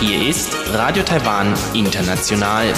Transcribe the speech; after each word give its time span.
Hier 0.00 0.28
ist 0.28 0.56
Radio 0.72 1.04
Taiwan 1.04 1.54
International. 1.72 2.74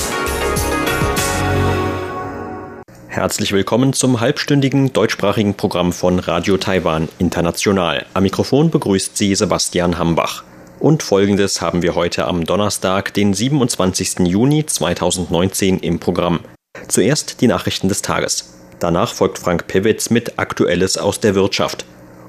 Herzlich 3.09 3.53
willkommen 3.53 3.95
zum 3.95 4.21
halbstündigen 4.21 4.93
deutschsprachigen 4.93 5.55
Programm 5.55 5.95
von 5.95 6.19
Radio 6.19 6.59
Taiwan 6.59 7.09
International. 7.19 8.05
Am 8.13 8.25
Mikrofon 8.25 8.71
begrüßt 8.71 9.17
Sie 9.17 9.35
Sebastian 9.35 9.97
Hambach. 9.97 10.45
Und 10.79 11.03
folgendes 11.03 11.63
haben 11.63 11.81
wir 11.81 11.95
heute 11.95 12.27
am 12.27 12.45
Donnerstag, 12.45 13.15
den 13.15 13.33
27. 13.33 14.27
Juni 14.27 14.67
2019 14.67 15.79
im 15.79 15.99
Programm. 15.99 16.41
Zuerst 16.89 17.41
die 17.41 17.47
Nachrichten 17.47 17.89
des 17.89 18.03
Tages. 18.03 18.60
Danach 18.81 19.13
folgt 19.13 19.39
Frank 19.39 19.67
Pewitz 19.69 20.09
mit 20.09 20.39
Aktuelles 20.39 20.97
aus 20.97 21.21
der 21.21 21.35
Wirtschaft. 21.35 21.85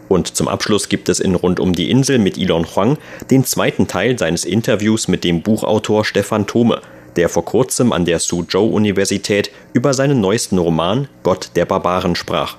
Und 0.09 0.35
zum 0.35 0.49
Abschluss 0.49 0.89
gibt 0.89 1.07
es 1.07 1.21
in 1.21 1.35
Rund 1.35 1.61
um 1.61 1.73
die 1.73 1.89
Insel 1.89 2.19
mit 2.19 2.37
Elon 2.37 2.65
Huang 2.75 2.97
den 3.31 3.45
zweiten 3.45 3.87
Teil 3.87 4.19
seines 4.19 4.43
Interviews 4.43 5.07
mit 5.07 5.23
dem 5.23 5.41
Buchautor 5.41 6.03
Stefan 6.03 6.45
Thome, 6.45 6.81
der 7.15 7.29
vor 7.29 7.45
kurzem 7.45 7.93
an 7.93 8.03
der 8.03 8.19
Suzhou 8.19 8.67
Universität 8.67 9.49
über 9.71 9.93
seinen 9.93 10.19
neuesten 10.19 10.57
Roman 10.57 11.07
Gott 11.23 11.51
der 11.55 11.65
Barbaren 11.65 12.17
sprach. 12.17 12.57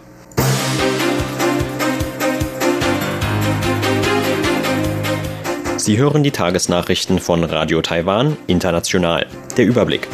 Sie 5.77 5.99
hören 5.99 6.23
die 6.23 6.31
Tagesnachrichten 6.31 7.19
von 7.19 7.45
Radio 7.45 7.83
Taiwan 7.83 8.39
International. 8.47 9.27
Der 9.59 9.67
Überblick. 9.67 10.09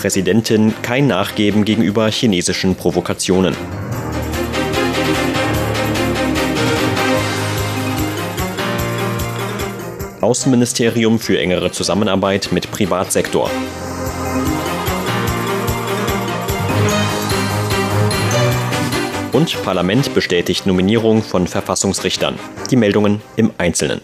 Präsidentin 0.00 0.72
kein 0.80 1.08
Nachgeben 1.08 1.66
gegenüber 1.66 2.10
chinesischen 2.10 2.74
Provokationen. 2.74 3.54
Außenministerium 10.22 11.18
für 11.18 11.38
engere 11.38 11.70
Zusammenarbeit 11.70 12.48
mit 12.50 12.70
Privatsektor. 12.70 13.50
Und 19.32 19.62
Parlament 19.62 20.14
bestätigt 20.14 20.64
Nominierung 20.64 21.22
von 21.22 21.46
Verfassungsrichtern. 21.46 22.38
Die 22.70 22.76
Meldungen 22.76 23.20
im 23.36 23.50
Einzelnen. 23.58 24.00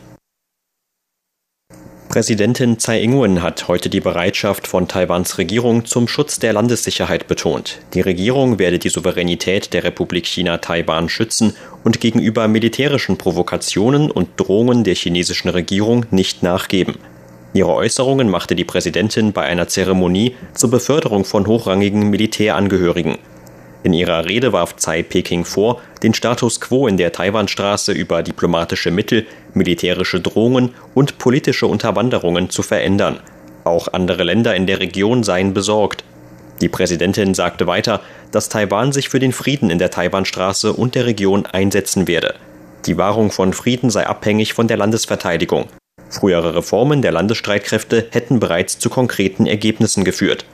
Präsidentin 2.17 2.78
Tsai 2.78 3.03
Ing-wen 3.03 3.42
hat 3.42 3.69
heute 3.69 3.91
die 3.91 4.00
Bereitschaft 4.00 4.67
von 4.67 4.89
Taiwans 4.89 5.36
Regierung 5.36 5.84
zum 5.84 6.09
Schutz 6.09 6.39
der 6.39 6.55
Landessicherheit 6.55 7.28
betont. 7.28 7.81
Die 7.92 8.00
Regierung 8.00 8.59
werde 8.59 8.78
die 8.78 8.89
Souveränität 8.89 9.75
der 9.75 9.84
Republik 9.84 10.25
China 10.27 10.56
Taiwan 10.56 11.11
schützen 11.11 11.53
und 11.84 12.00
gegenüber 12.00 12.48
militärischen 12.48 13.19
Provokationen 13.19 14.11
und 14.11 14.31
Drohungen 14.39 14.83
der 14.83 14.94
chinesischen 14.94 15.50
Regierung 15.50 16.06
nicht 16.11 16.42
nachgeben. 16.42 16.94
Ihre 17.53 17.75
Äußerungen 17.75 18.31
machte 18.31 18.55
die 18.55 18.64
Präsidentin 18.64 19.34
bei 19.34 19.42
einer 19.42 19.69
Zeremonie 19.69 20.37
zur 20.55 20.70
Beförderung 20.70 21.27
von 21.27 21.47
hochrangigen 21.47 22.09
Militärangehörigen. 22.09 23.19
In 23.87 23.92
ihrer 23.92 24.25
Rede 24.25 24.53
warf 24.53 24.75
Tsai 24.75 25.05
Peking 25.05 25.45
vor, 25.45 25.81
den 26.03 26.12
Status 26.12 26.61
quo 26.61 26.89
in 26.89 26.97
der 26.97 27.12
Taiwanstraße 27.12 27.93
über 27.93 28.25
diplomatische 28.25 28.91
Mittel, 28.91 29.28
militärische 29.55 30.20
Drohungen 30.20 30.75
und 30.95 31.19
politische 31.19 31.69
Unterwanderungen 31.69 32.51
zu 32.51 32.65
verändern. 32.65 33.20
Auch 33.62 33.87
andere 33.93 34.25
Länder 34.25 34.56
in 34.56 34.67
der 34.67 34.81
Region 34.81 35.23
seien 35.23 35.55
besorgt. 35.55 36.03
Die 36.61 36.69
Präsidentin 36.69 37.33
sagte 37.34 37.69
weiter, 37.69 38.01
dass 38.33 38.48
Taiwan 38.48 38.91
sich 38.91 39.09
für 39.09 39.20
den 39.20 39.33
Frieden 39.33 39.70
in 39.70 39.78
der 39.78 39.93
Taiwanstraße 39.93 40.73
und 40.73 40.97
der 40.97 41.06
Region 41.06 41.47
einsetzen 41.47 42.09
werde. 42.09 42.34
Die 42.87 42.99
Wahrung 42.99 43.31
von 43.31 43.53
Frieden 43.53 43.91
sei 43.91 44.05
abhängig 44.05 44.53
von 44.53 44.66
der 44.66 44.78
Landesverteidigung. 44.78 45.66
Frühere 46.10 46.56
Reformen 46.56 47.03
der 47.03 47.12
Landesstreitkräfte 47.12 48.09
hätten 48.10 48.41
bereits 48.41 48.81
zu 48.81 48.91
konkreten 48.91 49.47
Ergebnissen 49.47 50.03
geführt. 50.03 50.44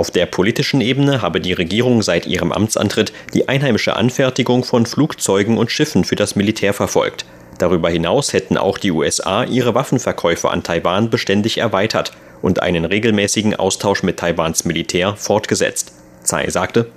Auf 0.00 0.10
der 0.10 0.24
politischen 0.24 0.80
Ebene 0.80 1.20
habe 1.20 1.42
die 1.42 1.52
Regierung 1.52 2.00
seit 2.00 2.26
ihrem 2.26 2.52
Amtsantritt 2.52 3.12
die 3.34 3.50
einheimische 3.50 3.96
Anfertigung 3.96 4.64
von 4.64 4.86
Flugzeugen 4.86 5.58
und 5.58 5.70
Schiffen 5.70 6.04
für 6.04 6.16
das 6.16 6.36
Militär 6.36 6.72
verfolgt. 6.72 7.26
Darüber 7.58 7.90
hinaus 7.90 8.32
hätten 8.32 8.56
auch 8.56 8.78
die 8.78 8.92
USA 8.92 9.44
ihre 9.44 9.74
Waffenverkäufe 9.74 10.48
an 10.48 10.62
Taiwan 10.62 11.10
beständig 11.10 11.58
erweitert 11.58 12.12
und 12.40 12.62
einen 12.62 12.86
regelmäßigen 12.86 13.56
Austausch 13.56 14.02
mit 14.02 14.16
Taiwans 14.16 14.64
Militär 14.64 15.16
fortgesetzt. 15.16 15.92
Tsai 16.24 16.48
sagte, 16.48 16.90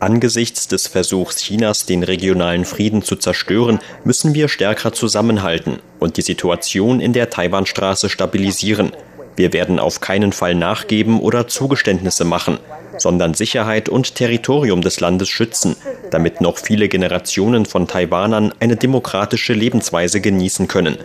Angesichts 0.00 0.66
des 0.66 0.86
Versuchs 0.86 1.36
Chinas, 1.36 1.84
den 1.84 2.02
regionalen 2.02 2.64
Frieden 2.64 3.02
zu 3.02 3.16
zerstören, 3.16 3.80
müssen 4.02 4.34
wir 4.34 4.48
stärker 4.48 4.94
zusammenhalten 4.94 5.80
und 5.98 6.16
die 6.16 6.22
Situation 6.22 7.00
in 7.00 7.12
der 7.12 7.28
Taiwanstraße 7.28 8.08
stabilisieren. 8.08 8.92
Wir 9.36 9.52
werden 9.52 9.78
auf 9.78 10.00
keinen 10.00 10.32
Fall 10.32 10.54
nachgeben 10.54 11.20
oder 11.20 11.48
Zugeständnisse 11.48 12.24
machen, 12.24 12.58
sondern 12.98 13.34
Sicherheit 13.34 13.88
und 13.88 14.14
Territorium 14.14 14.82
des 14.82 15.00
Landes 15.00 15.28
schützen, 15.28 15.76
damit 16.10 16.40
noch 16.40 16.58
viele 16.58 16.88
Generationen 16.88 17.64
von 17.64 17.88
Taiwanern 17.88 18.52
eine 18.60 18.76
demokratische 18.76 19.54
Lebensweise 19.54 20.20
genießen 20.20 20.68
können. 20.68 20.98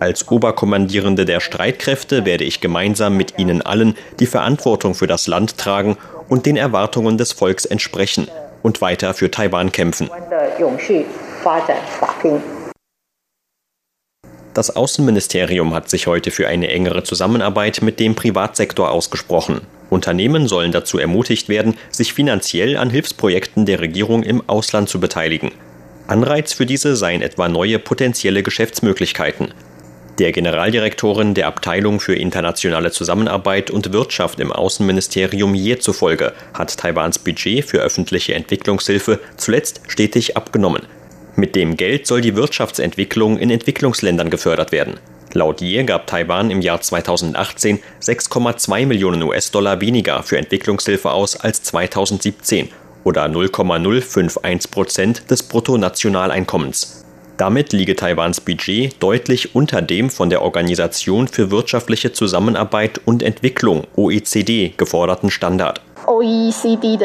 Als 0.00 0.28
Oberkommandierende 0.28 1.24
der 1.24 1.40
Streitkräfte 1.40 2.24
werde 2.24 2.44
ich 2.44 2.60
gemeinsam 2.60 3.16
mit 3.16 3.38
Ihnen 3.38 3.62
allen 3.62 3.94
die 4.20 4.26
Verantwortung 4.26 4.94
für 4.94 5.06
das 5.06 5.26
Land 5.26 5.58
tragen 5.58 5.96
und 6.28 6.46
den 6.46 6.56
Erwartungen 6.56 7.18
des 7.18 7.32
Volks 7.32 7.64
entsprechen 7.64 8.28
und 8.62 8.80
weiter 8.80 9.14
für 9.14 9.30
Taiwan 9.30 9.70
kämpfen. 9.70 10.10
Das 14.54 14.76
Außenministerium 14.76 15.72
hat 15.72 15.88
sich 15.88 16.06
heute 16.06 16.30
für 16.30 16.46
eine 16.46 16.68
engere 16.68 17.04
Zusammenarbeit 17.04 17.80
mit 17.80 17.98
dem 17.98 18.14
Privatsektor 18.14 18.90
ausgesprochen. 18.90 19.62
Unternehmen 19.88 20.46
sollen 20.46 20.72
dazu 20.72 20.98
ermutigt 20.98 21.48
werden, 21.48 21.74
sich 21.90 22.12
finanziell 22.12 22.76
an 22.76 22.90
Hilfsprojekten 22.90 23.64
der 23.64 23.80
Regierung 23.80 24.22
im 24.22 24.46
Ausland 24.48 24.90
zu 24.90 25.00
beteiligen. 25.00 25.52
Anreiz 26.06 26.52
für 26.52 26.66
diese 26.66 26.96
seien 26.96 27.22
etwa 27.22 27.48
neue 27.48 27.78
potenzielle 27.78 28.42
Geschäftsmöglichkeiten. 28.42 29.54
Der 30.18 30.32
Generaldirektorin 30.32 31.32
der 31.32 31.46
Abteilung 31.46 31.98
für 31.98 32.14
internationale 32.14 32.90
Zusammenarbeit 32.90 33.70
und 33.70 33.94
Wirtschaft 33.94 34.38
im 34.40 34.52
Außenministerium 34.52 35.54
Ye 35.54 35.78
zufolge 35.78 36.34
hat 36.52 36.76
Taiwans 36.76 37.18
Budget 37.18 37.64
für 37.64 37.78
öffentliche 37.78 38.34
Entwicklungshilfe 38.34 39.20
zuletzt 39.38 39.80
stetig 39.88 40.36
abgenommen. 40.36 40.82
Mit 41.34 41.56
dem 41.56 41.76
Geld 41.76 42.06
soll 42.06 42.20
die 42.20 42.36
Wirtschaftsentwicklung 42.36 43.38
in 43.38 43.50
Entwicklungsländern 43.50 44.28
gefördert 44.28 44.70
werden. 44.70 44.98
Laut 45.32 45.62
Ye 45.62 45.82
gab 45.84 46.06
Taiwan 46.06 46.50
im 46.50 46.60
Jahr 46.60 46.80
2018 46.80 47.80
6,2 48.02 48.86
Millionen 48.86 49.22
US-Dollar 49.22 49.80
weniger 49.80 50.22
für 50.22 50.36
Entwicklungshilfe 50.36 51.10
aus 51.10 51.36
als 51.36 51.62
2017 51.62 52.68
oder 53.04 53.28
0,051 53.28 54.70
Prozent 54.70 55.30
des 55.30 55.42
Bruttonationaleinkommens. 55.42 57.04
Damit 57.38 57.72
liege 57.72 57.96
Taiwans 57.96 58.40
Budget 58.40 58.94
deutlich 59.02 59.54
unter 59.54 59.80
dem 59.80 60.10
von 60.10 60.28
der 60.28 60.42
Organisation 60.42 61.28
für 61.28 61.50
wirtschaftliche 61.50 62.12
Zusammenarbeit 62.12 63.00
und 63.04 63.22
Entwicklung 63.22 63.86
OECD 63.96 64.74
geforderten 64.76 65.30
Standard. 65.30 65.80
OECD 66.06 66.98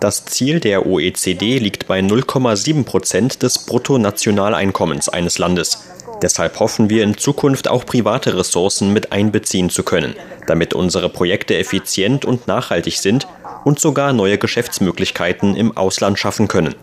das 0.00 0.24
Ziel 0.24 0.60
der 0.60 0.86
OECD 0.86 1.58
liegt 1.58 1.86
bei 1.86 2.00
0,7 2.00 2.84
Prozent 2.84 3.42
des 3.42 3.66
Bruttonationaleinkommens 3.66 5.08
eines 5.08 5.38
Landes. 5.38 5.90
Deshalb 6.22 6.58
hoffen 6.60 6.88
wir 6.88 7.02
in 7.04 7.18
Zukunft 7.18 7.68
auch 7.68 7.84
private 7.84 8.36
Ressourcen 8.36 8.92
mit 8.92 9.12
einbeziehen 9.12 9.68
zu 9.68 9.82
können, 9.82 10.14
damit 10.46 10.74
unsere 10.74 11.08
Projekte 11.08 11.56
effizient 11.56 12.24
und 12.24 12.46
nachhaltig 12.46 12.98
sind 12.98 13.26
und 13.64 13.78
sogar 13.78 14.12
neue 14.12 14.38
Geschäftsmöglichkeiten 14.38 15.54
im 15.56 15.76
Ausland 15.76 16.18
schaffen 16.18 16.48
können. 16.48 16.74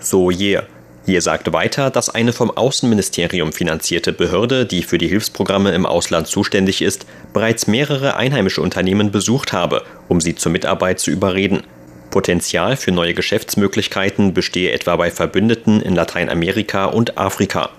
So 0.00 0.30
Ye. 0.30 0.60
Hier 1.04 1.20
sagte 1.20 1.52
weiter, 1.52 1.90
dass 1.90 2.10
eine 2.10 2.32
vom 2.32 2.50
Außenministerium 2.50 3.52
finanzierte 3.52 4.12
Behörde, 4.12 4.66
die 4.66 4.84
für 4.84 4.98
die 4.98 5.08
Hilfsprogramme 5.08 5.72
im 5.72 5.84
Ausland 5.84 6.28
zuständig 6.28 6.80
ist, 6.80 7.06
bereits 7.32 7.66
mehrere 7.66 8.16
einheimische 8.16 8.62
Unternehmen 8.62 9.10
besucht 9.10 9.52
habe, 9.52 9.82
um 10.08 10.20
sie 10.20 10.36
zur 10.36 10.52
Mitarbeit 10.52 11.00
zu 11.00 11.10
überreden. 11.10 11.64
Potenzial 12.10 12.76
für 12.76 12.92
neue 12.92 13.14
Geschäftsmöglichkeiten 13.14 14.32
bestehe 14.32 14.70
etwa 14.70 14.94
bei 14.96 15.10
Verbündeten 15.10 15.80
in 15.80 15.96
Lateinamerika 15.96 16.84
und 16.84 17.18
Afrika. 17.18 17.70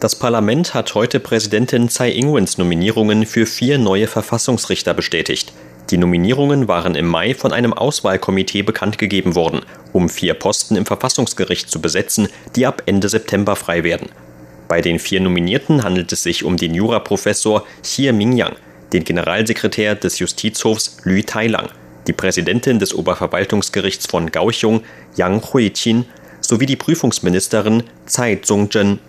Das 0.00 0.18
Parlament 0.18 0.74
hat 0.74 0.94
heute 0.94 1.20
Präsidentin 1.20 1.88
Tsai 1.88 2.10
Ing-wens 2.10 2.58
Nominierungen 2.58 3.24
für 3.24 3.46
vier 3.46 3.78
neue 3.78 4.08
Verfassungsrichter 4.08 4.92
bestätigt. 4.92 5.54
Die 5.90 5.98
Nominierungen 5.98 6.66
waren 6.66 6.94
im 6.94 7.06
Mai 7.06 7.34
von 7.34 7.52
einem 7.52 7.74
Auswahlkomitee 7.74 8.62
bekannt 8.62 8.96
gegeben 8.96 9.34
worden, 9.34 9.60
um 9.92 10.08
vier 10.08 10.34
Posten 10.34 10.76
im 10.76 10.86
Verfassungsgericht 10.86 11.70
zu 11.70 11.80
besetzen, 11.80 12.28
die 12.56 12.66
ab 12.66 12.82
Ende 12.86 13.08
September 13.08 13.54
frei 13.54 13.84
werden. 13.84 14.08
Bei 14.66 14.80
den 14.80 14.98
vier 14.98 15.20
Nominierten 15.20 15.84
handelt 15.84 16.10
es 16.12 16.22
sich 16.22 16.42
um 16.42 16.56
den 16.56 16.74
Juraprofessor 16.74 17.66
Xie 17.82 18.12
Mingyang, 18.12 18.56
den 18.94 19.04
Generalsekretär 19.04 19.94
des 19.94 20.18
Justizhofs 20.18 20.98
Lü 21.04 21.22
Tailang, 21.22 21.68
die 22.06 22.14
Präsidentin 22.14 22.78
des 22.78 22.94
Oberverwaltungsgerichts 22.94 24.06
von 24.06 24.32
Kaohsiung 24.32 24.82
Yang 25.16 25.52
Huiqin 25.52 26.06
sowie 26.40 26.66
die 26.66 26.76
Prüfungsministerin 26.76 27.82
Tsai 28.06 28.36
Zong-jen. 28.36 29.00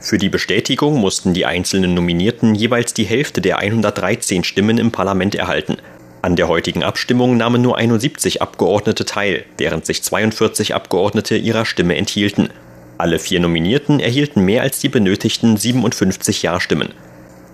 Für 0.00 0.18
die 0.18 0.30
Bestätigung 0.30 0.98
mussten 0.98 1.34
die 1.34 1.44
einzelnen 1.44 1.94
Nominierten 1.94 2.54
jeweils 2.54 2.94
die 2.94 3.04
Hälfte 3.04 3.40
der 3.40 3.58
113 3.58 4.44
Stimmen 4.44 4.78
im 4.78 4.90
Parlament 4.90 5.34
erhalten. 5.34 5.76
An 6.22 6.36
der 6.36 6.48
heutigen 6.48 6.82
Abstimmung 6.82 7.38
nahmen 7.38 7.62
nur 7.62 7.78
71 7.78 8.42
Abgeordnete 8.42 9.06
teil, 9.06 9.44
während 9.56 9.86
sich 9.86 10.02
42 10.02 10.74
Abgeordnete 10.74 11.36
ihrer 11.36 11.64
Stimme 11.64 11.96
enthielten. 11.96 12.50
Alle 12.98 13.18
vier 13.18 13.40
Nominierten 13.40 14.00
erhielten 14.00 14.44
mehr 14.44 14.60
als 14.60 14.80
die 14.80 14.90
benötigten 14.90 15.56
57 15.56 16.42
Ja-Stimmen. 16.42 16.92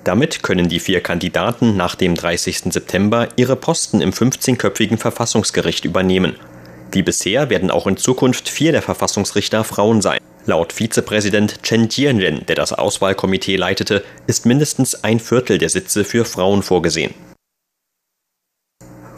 Damit 0.02 0.42
können 0.42 0.68
die 0.68 0.80
vier 0.80 1.00
Kandidaten 1.00 1.76
nach 1.76 1.94
dem 1.94 2.16
30. 2.16 2.72
September 2.72 3.28
ihre 3.36 3.54
Posten 3.54 4.00
im 4.00 4.10
15-köpfigen 4.10 4.98
Verfassungsgericht 4.98 5.84
übernehmen. 5.84 6.34
Wie 6.90 7.02
bisher 7.02 7.50
werden 7.50 7.70
auch 7.70 7.86
in 7.86 7.96
Zukunft 7.96 8.48
vier 8.48 8.72
der 8.72 8.82
Verfassungsrichter 8.82 9.62
Frauen 9.62 10.02
sein. 10.02 10.18
Laut 10.44 10.72
Vizepräsident 10.72 11.62
Chen 11.62 11.88
Jianren, 11.88 12.46
der 12.46 12.56
das 12.56 12.72
Auswahlkomitee 12.72 13.56
leitete, 13.56 14.04
ist 14.26 14.46
mindestens 14.46 15.04
ein 15.04 15.20
Viertel 15.20 15.58
der 15.58 15.68
Sitze 15.68 16.04
für 16.04 16.24
Frauen 16.24 16.62
vorgesehen. 16.62 17.14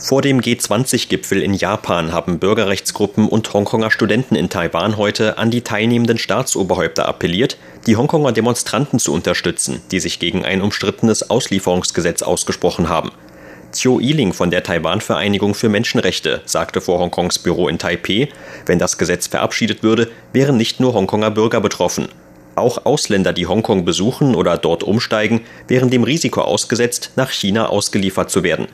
Vor 0.00 0.22
dem 0.22 0.40
G20-Gipfel 0.40 1.42
in 1.42 1.54
Japan 1.54 2.12
haben 2.12 2.38
Bürgerrechtsgruppen 2.38 3.28
und 3.28 3.52
Hongkonger 3.52 3.90
Studenten 3.90 4.36
in 4.36 4.48
Taiwan 4.48 4.96
heute 4.96 5.38
an 5.38 5.50
die 5.50 5.62
teilnehmenden 5.62 6.18
Staatsoberhäupter 6.18 7.08
appelliert, 7.08 7.58
die 7.88 7.96
Hongkonger 7.96 8.30
Demonstranten 8.30 9.00
zu 9.00 9.12
unterstützen, 9.12 9.82
die 9.90 9.98
sich 9.98 10.20
gegen 10.20 10.44
ein 10.44 10.62
umstrittenes 10.62 11.30
Auslieferungsgesetz 11.30 12.22
ausgesprochen 12.22 12.88
haben. 12.88 13.10
Chiu 13.72 13.98
Yiling 13.98 14.32
von 14.32 14.52
der 14.52 14.62
Taiwan-Vereinigung 14.62 15.56
für 15.56 15.68
Menschenrechte 15.68 16.42
sagte 16.44 16.80
vor 16.80 17.00
Hongkongs 17.00 17.40
Büro 17.40 17.66
in 17.66 17.78
Taipeh, 17.78 18.28
wenn 18.66 18.78
das 18.78 18.98
Gesetz 18.98 19.26
verabschiedet 19.26 19.82
würde, 19.82 20.08
wären 20.32 20.56
nicht 20.56 20.78
nur 20.78 20.94
Hongkonger 20.94 21.32
Bürger 21.32 21.60
betroffen. 21.60 22.08
Auch 22.54 22.86
Ausländer, 22.86 23.32
die 23.32 23.48
Hongkong 23.48 23.84
besuchen 23.84 24.36
oder 24.36 24.58
dort 24.58 24.84
umsteigen, 24.84 25.40
wären 25.66 25.90
dem 25.90 26.04
Risiko 26.04 26.42
ausgesetzt, 26.42 27.10
nach 27.16 27.30
China 27.30 27.66
ausgeliefert 27.68 28.30
zu 28.30 28.44
werden. 28.44 28.68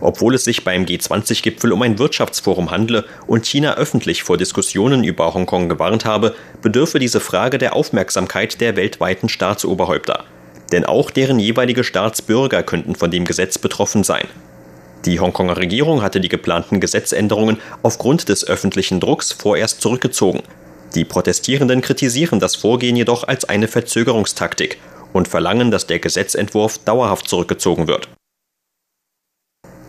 Obwohl 0.00 0.34
es 0.34 0.44
sich 0.44 0.64
beim 0.64 0.84
G20-Gipfel 0.84 1.72
um 1.72 1.82
ein 1.82 1.98
Wirtschaftsforum 1.98 2.70
handle 2.70 3.04
und 3.26 3.46
China 3.46 3.74
öffentlich 3.76 4.22
vor 4.22 4.36
Diskussionen 4.36 5.04
über 5.04 5.34
Hongkong 5.34 5.68
gewarnt 5.68 6.04
habe, 6.04 6.34
bedürfe 6.62 6.98
diese 6.98 7.20
Frage 7.20 7.58
der 7.58 7.74
Aufmerksamkeit 7.74 8.60
der 8.60 8.76
weltweiten 8.76 9.28
Staatsoberhäupter 9.28 10.24
denn 10.72 10.84
auch 10.84 11.10
deren 11.10 11.38
jeweilige 11.38 11.84
Staatsbürger 11.84 12.62
könnten 12.62 12.96
von 12.96 13.10
dem 13.10 13.24
Gesetz 13.24 13.58
betroffen 13.58 14.04
sein. 14.04 14.26
Die 15.04 15.20
Hongkonger 15.20 15.56
Regierung 15.56 16.02
hatte 16.02 16.20
die 16.20 16.28
geplanten 16.28 16.80
Gesetzänderungen 16.80 17.58
aufgrund 17.82 18.28
des 18.28 18.46
öffentlichen 18.46 19.00
Drucks 19.00 19.32
vorerst 19.32 19.80
zurückgezogen. 19.82 20.42
Die 20.94 21.04
Protestierenden 21.04 21.80
kritisieren 21.80 22.40
das 22.40 22.56
Vorgehen 22.56 22.96
jedoch 22.96 23.28
als 23.28 23.44
eine 23.44 23.68
Verzögerungstaktik 23.68 24.78
und 25.12 25.28
verlangen, 25.28 25.70
dass 25.70 25.86
der 25.86 25.98
Gesetzentwurf 25.98 26.78
dauerhaft 26.78 27.28
zurückgezogen 27.28 27.86
wird. 27.86 28.08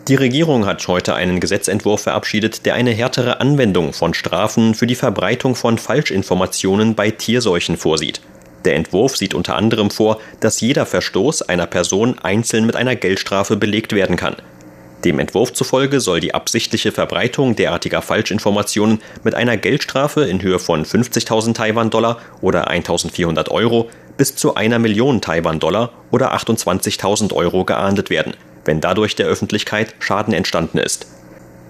Die 0.08 0.14
Regierung 0.14 0.66
hat 0.66 0.86
heute 0.86 1.16
einen 1.16 1.40
Gesetzentwurf 1.40 2.02
verabschiedet, 2.02 2.64
der 2.64 2.74
eine 2.74 2.92
härtere 2.92 3.40
Anwendung 3.40 3.92
von 3.92 4.14
Strafen 4.14 4.76
für 4.76 4.86
die 4.86 4.94
Verbreitung 4.94 5.56
von 5.56 5.78
Falschinformationen 5.78 6.94
bei 6.94 7.10
Tierseuchen 7.10 7.76
vorsieht. 7.76 8.20
Der 8.64 8.76
Entwurf 8.76 9.16
sieht 9.16 9.34
unter 9.34 9.56
anderem 9.56 9.90
vor, 9.90 10.20
dass 10.38 10.60
jeder 10.60 10.86
Verstoß 10.86 11.42
einer 11.42 11.66
Person 11.66 12.20
einzeln 12.22 12.66
mit 12.66 12.76
einer 12.76 12.94
Geldstrafe 12.94 13.56
belegt 13.56 13.94
werden 13.94 14.14
kann. 14.14 14.36
Dem 15.04 15.18
Entwurf 15.18 15.52
zufolge 15.52 15.98
soll 15.98 16.20
die 16.20 16.34
absichtliche 16.34 16.92
Verbreitung 16.92 17.56
derartiger 17.56 18.00
Falschinformationen 18.00 19.00
mit 19.24 19.34
einer 19.34 19.56
Geldstrafe 19.56 20.22
in 20.22 20.40
Höhe 20.40 20.60
von 20.60 20.84
50.000 20.84 21.54
Taiwan-Dollar 21.54 22.20
oder 22.40 22.70
1.400 22.70 23.50
Euro 23.50 23.90
bis 24.16 24.36
zu 24.36 24.54
einer 24.54 24.78
Million 24.78 25.20
Taiwan-Dollar 25.20 25.90
oder 26.12 26.32
28.000 26.32 27.32
Euro 27.32 27.64
geahndet 27.64 28.08
werden, 28.08 28.34
wenn 28.66 28.80
dadurch 28.80 29.16
der 29.16 29.26
Öffentlichkeit 29.26 29.94
Schaden 29.98 30.34
entstanden 30.34 30.78
ist. 30.78 31.06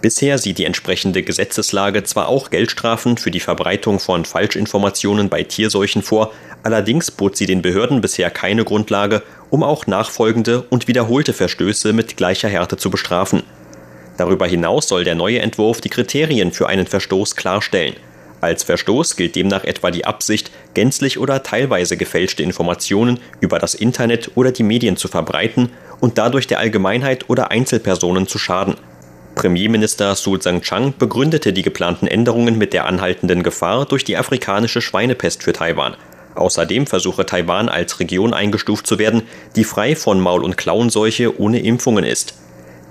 Bisher 0.02 0.38
sieht 0.38 0.58
die 0.58 0.64
entsprechende 0.66 1.22
Gesetzeslage 1.22 2.04
zwar 2.04 2.28
auch 2.28 2.50
Geldstrafen 2.50 3.16
für 3.16 3.30
die 3.30 3.40
Verbreitung 3.40 3.98
von 3.98 4.24
Falschinformationen 4.24 5.28
bei 5.28 5.42
Tierseuchen 5.42 6.02
vor, 6.02 6.32
allerdings 6.62 7.10
bot 7.10 7.36
sie 7.36 7.46
den 7.46 7.62
Behörden 7.62 8.00
bisher 8.00 8.30
keine 8.30 8.64
Grundlage, 8.64 9.22
um 9.50 9.62
auch 9.62 9.86
nachfolgende 9.86 10.62
und 10.62 10.86
wiederholte 10.86 11.32
Verstöße 11.32 11.92
mit 11.92 12.16
gleicher 12.16 12.48
Härte 12.48 12.76
zu 12.76 12.90
bestrafen. 12.90 13.42
Darüber 14.16 14.46
hinaus 14.46 14.88
soll 14.88 15.04
der 15.04 15.14
neue 15.14 15.40
Entwurf 15.40 15.80
die 15.80 15.90
Kriterien 15.90 16.52
für 16.52 16.68
einen 16.68 16.86
Verstoß 16.86 17.36
klarstellen. 17.36 17.96
Als 18.40 18.64
Verstoß 18.64 19.16
gilt 19.16 19.34
demnach 19.34 19.64
etwa 19.64 19.90
die 19.90 20.04
Absicht, 20.04 20.50
gänzlich 20.74 21.18
oder 21.18 21.42
teilweise 21.42 21.96
gefälschte 21.96 22.42
Informationen 22.42 23.18
über 23.40 23.58
das 23.58 23.74
Internet 23.74 24.32
oder 24.34 24.52
die 24.52 24.62
Medien 24.62 24.96
zu 24.96 25.08
verbreiten 25.08 25.70
und 26.00 26.18
dadurch 26.18 26.46
der 26.46 26.58
Allgemeinheit 26.58 27.30
oder 27.30 27.50
Einzelpersonen 27.50 28.26
zu 28.26 28.38
schaden. 28.38 28.76
Premierminister 29.34 30.14
Su 30.14 30.36
Tsang-Chang 30.36 30.94
begründete 30.98 31.52
die 31.52 31.62
geplanten 31.62 32.06
Änderungen 32.06 32.56
mit 32.56 32.72
der 32.72 32.86
anhaltenden 32.86 33.42
Gefahr 33.42 33.84
durch 33.86 34.04
die 34.04 34.16
afrikanische 34.16 34.80
Schweinepest 34.80 35.42
für 35.42 35.52
Taiwan. 35.52 35.96
Außerdem 36.34 36.86
versuche 36.86 37.24
Taiwan 37.24 37.68
als 37.68 37.98
Region 38.00 38.34
eingestuft 38.34 38.86
zu 38.86 38.98
werden, 38.98 39.22
die 39.54 39.64
frei 39.64 39.96
von 39.96 40.20
Maul- 40.20 40.44
und 40.44 40.56
Klauenseuche 40.56 41.38
ohne 41.40 41.60
Impfungen 41.60 42.04
ist. 42.04 42.34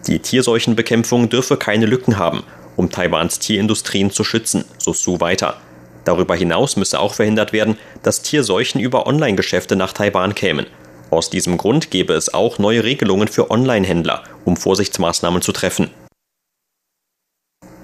Die 0.07 0.19
Tierseuchenbekämpfung 0.19 1.29
dürfe 1.29 1.57
keine 1.57 1.85
Lücken 1.85 2.17
haben, 2.17 2.43
um 2.75 2.89
Taiwans 2.89 3.39
Tierindustrien 3.39 4.11
zu 4.11 4.23
schützen, 4.23 4.65
so 4.77 4.93
Su 4.93 5.19
weiter. 5.19 5.57
Darüber 6.03 6.35
hinaus 6.35 6.75
müsse 6.75 6.99
auch 6.99 7.13
verhindert 7.13 7.51
werden, 7.51 7.77
dass 8.03 8.21
Tierseuchen 8.21 8.79
über 8.79 9.07
Online-Geschäfte 9.07 9.75
nach 9.75 9.93
Taiwan 9.93 10.35
kämen. 10.35 10.67
Aus 11.09 11.29
diesem 11.29 11.57
Grund 11.57 11.91
gäbe 11.91 12.13
es 12.13 12.33
auch 12.33 12.59
neue 12.59 12.83
Regelungen 12.83 13.27
für 13.27 13.51
Online-Händler, 13.51 14.23
um 14.43 14.57
Vorsichtsmaßnahmen 14.57 15.41
zu 15.41 15.51
treffen. 15.51 15.89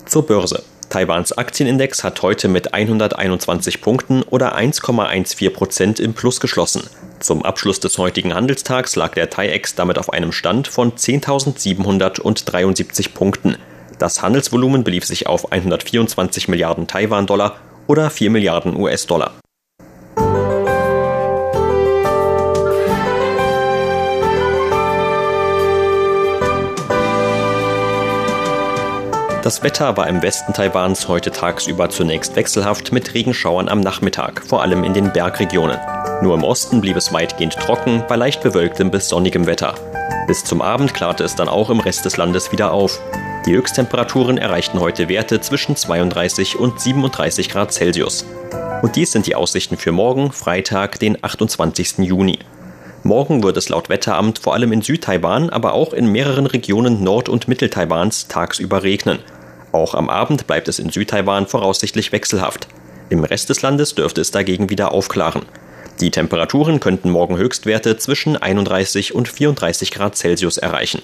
Zur 0.06 0.26
Börse. 0.26 0.64
Taiwans 0.90 1.32
Aktienindex 1.32 2.04
hat 2.04 2.22
heute 2.22 2.50
mit 2.50 2.74
121 2.74 3.80
Punkten 3.80 4.24
oder 4.24 4.58
1,14 4.58 5.50
Prozent 5.52 6.02
im 6.02 6.14
Plus 6.14 6.42
geschlossen. 6.42 6.84
Zum 7.22 7.46
Abschluss 7.46 7.80
des 7.80 7.98
heutigen 7.98 8.34
Handelstags 8.34 8.98
lag 8.98 9.14
der 9.14 9.30
TAIEX 9.30 9.76
damit 9.76 9.98
auf 9.98 10.12
einem 10.12 10.34
Stand 10.34 10.68
von 10.68 10.92
10.773 10.92 13.14
Punkten. 13.14 13.56
Das 14.02 14.24
Handelsvolumen 14.24 14.84
belief 14.84 15.06
sich 15.06 15.28
auf 15.28 15.52
124 15.52 16.48
Milliarden 16.48 16.88
Taiwan-Dollar 16.88 17.58
oder 17.86 18.10
4 18.10 18.32
Milliarden 18.32 18.76
US-Dollar. 18.76 19.32
Das 29.44 29.62
Wetter 29.62 29.96
war 29.96 30.08
im 30.08 30.24
Westen 30.24 30.54
Taiwans 30.54 31.08
heute 31.08 31.30
tagsüber 31.30 31.90
zunächst 31.92 32.36
wechselhaft 32.36 32.92
mit 32.92 33.14
Regenschauern 33.14 33.70
am 33.70 33.82
Nachmittag, 33.82 34.44
vor 34.44 34.64
allem 34.64 34.84
in 34.84 34.96
den 34.96 35.14
Bergregionen. 35.14 35.78
Nur 36.24 36.34
im 36.34 36.44
Osten 36.44 36.82
blieb 36.82 36.98
es 36.98 37.14
weitgehend 37.14 37.54
trocken, 37.54 38.04
bei 38.10 38.16
leicht 38.16 38.42
bewölktem 38.42 38.90
bis 38.90 39.10
sonnigem 39.10 39.46
Wetter. 39.46 39.76
Bis 40.26 40.44
zum 40.44 40.64
Abend 40.64 40.96
klarte 40.96 41.24
es 41.24 41.36
dann 41.36 41.48
auch 41.48 41.70
im 41.70 41.80
Rest 41.80 42.06
des 42.06 42.18
Landes 42.18 42.52
wieder 42.52 42.72
auf. 42.72 43.00
Die 43.48 43.54
Höchsttemperaturen 43.54 44.38
erreichten 44.38 44.80
heute 44.80 45.10
Werte 45.10 45.42
zwischen 45.42 45.76
32 45.76 46.60
und 46.60 46.80
37 46.80 47.50
Grad 47.50 47.74
Celsius. 47.74 48.24
Und 48.84 48.96
dies 48.96 49.12
sind 49.12 49.26
die 49.26 49.34
Aussichten 49.34 49.78
für 49.78 49.92
morgen, 49.92 50.32
Freitag, 50.32 51.00
den 51.00 51.18
28. 51.24 51.98
Juni. 52.00 52.38
Morgen 53.02 53.42
wird 53.42 53.58
es 53.58 53.70
laut 53.70 53.90
Wetteramt 53.90 54.38
vor 54.38 54.54
allem 54.54 54.72
in 54.72 54.84
Südtaiwan, 54.84 55.50
aber 55.50 55.74
auch 55.74 55.92
in 55.92 56.12
mehreren 56.12 56.46
Regionen 56.46 57.04
Nord- 57.04 57.30
und 57.30 57.48
Mitteltaiwans 57.48 58.28
tagsüber 58.28 58.84
regnen. 58.84 59.18
Auch 59.72 59.96
am 59.96 60.08
Abend 60.08 60.46
bleibt 60.46 60.68
es 60.68 60.78
in 60.78 60.92
Südtaiwan 60.92 61.48
voraussichtlich 61.48 62.12
wechselhaft. 62.12 62.68
Im 63.10 63.24
Rest 63.24 63.50
des 63.50 63.64
Landes 63.64 63.96
dürfte 63.96 64.22
es 64.22 64.30
dagegen 64.30 64.70
wieder 64.70 64.92
aufklaren. 64.92 65.42
Die 66.00 66.12
Temperaturen 66.12 66.80
könnten 66.80 67.10
morgen 67.10 67.38
Höchstwerte 67.38 67.98
zwischen 67.98 68.38
31 68.38 69.16
und 69.16 69.28
34 69.28 69.90
Grad 69.90 70.16
Celsius 70.16 70.58
erreichen. 70.58 71.02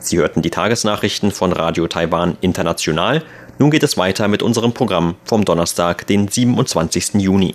Sie 0.00 0.16
hörten 0.16 0.40
die 0.40 0.50
Tagesnachrichten 0.50 1.30
von 1.30 1.52
Radio 1.52 1.86
Taiwan 1.86 2.38
International. 2.40 3.22
Nun 3.58 3.70
geht 3.70 3.82
es 3.82 3.98
weiter 3.98 4.28
mit 4.28 4.42
unserem 4.42 4.72
Programm 4.72 5.16
vom 5.24 5.44
Donnerstag, 5.44 6.06
den 6.06 6.26
27. 6.26 7.14
Juni. 7.14 7.54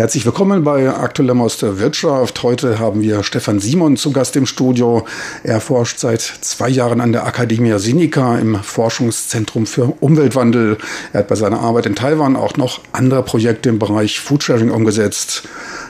Herzlich 0.00 0.24
willkommen 0.24 0.64
bei 0.64 0.88
Aktuellem 0.88 1.42
aus 1.42 1.58
der 1.58 1.78
Wirtschaft. 1.78 2.42
Heute 2.42 2.78
haben 2.78 3.02
wir 3.02 3.22
Stefan 3.22 3.60
Simon 3.60 3.98
zu 3.98 4.12
Gast 4.12 4.34
im 4.34 4.46
Studio. 4.46 5.04
Er 5.44 5.60
forscht 5.60 5.98
seit 5.98 6.22
zwei 6.22 6.70
Jahren 6.70 7.02
an 7.02 7.12
der 7.12 7.26
Academia 7.26 7.78
Sinica 7.78 8.38
im 8.38 8.54
Forschungszentrum 8.54 9.66
für 9.66 9.92
Umweltwandel. 10.00 10.78
Er 11.12 11.18
hat 11.18 11.28
bei 11.28 11.34
seiner 11.34 11.60
Arbeit 11.60 11.84
in 11.84 11.96
Taiwan 11.96 12.34
auch 12.34 12.56
noch 12.56 12.80
andere 12.92 13.22
Projekte 13.22 13.68
im 13.68 13.78
Bereich 13.78 14.20
Foodsharing 14.20 14.70
umgesetzt. 14.70 15.42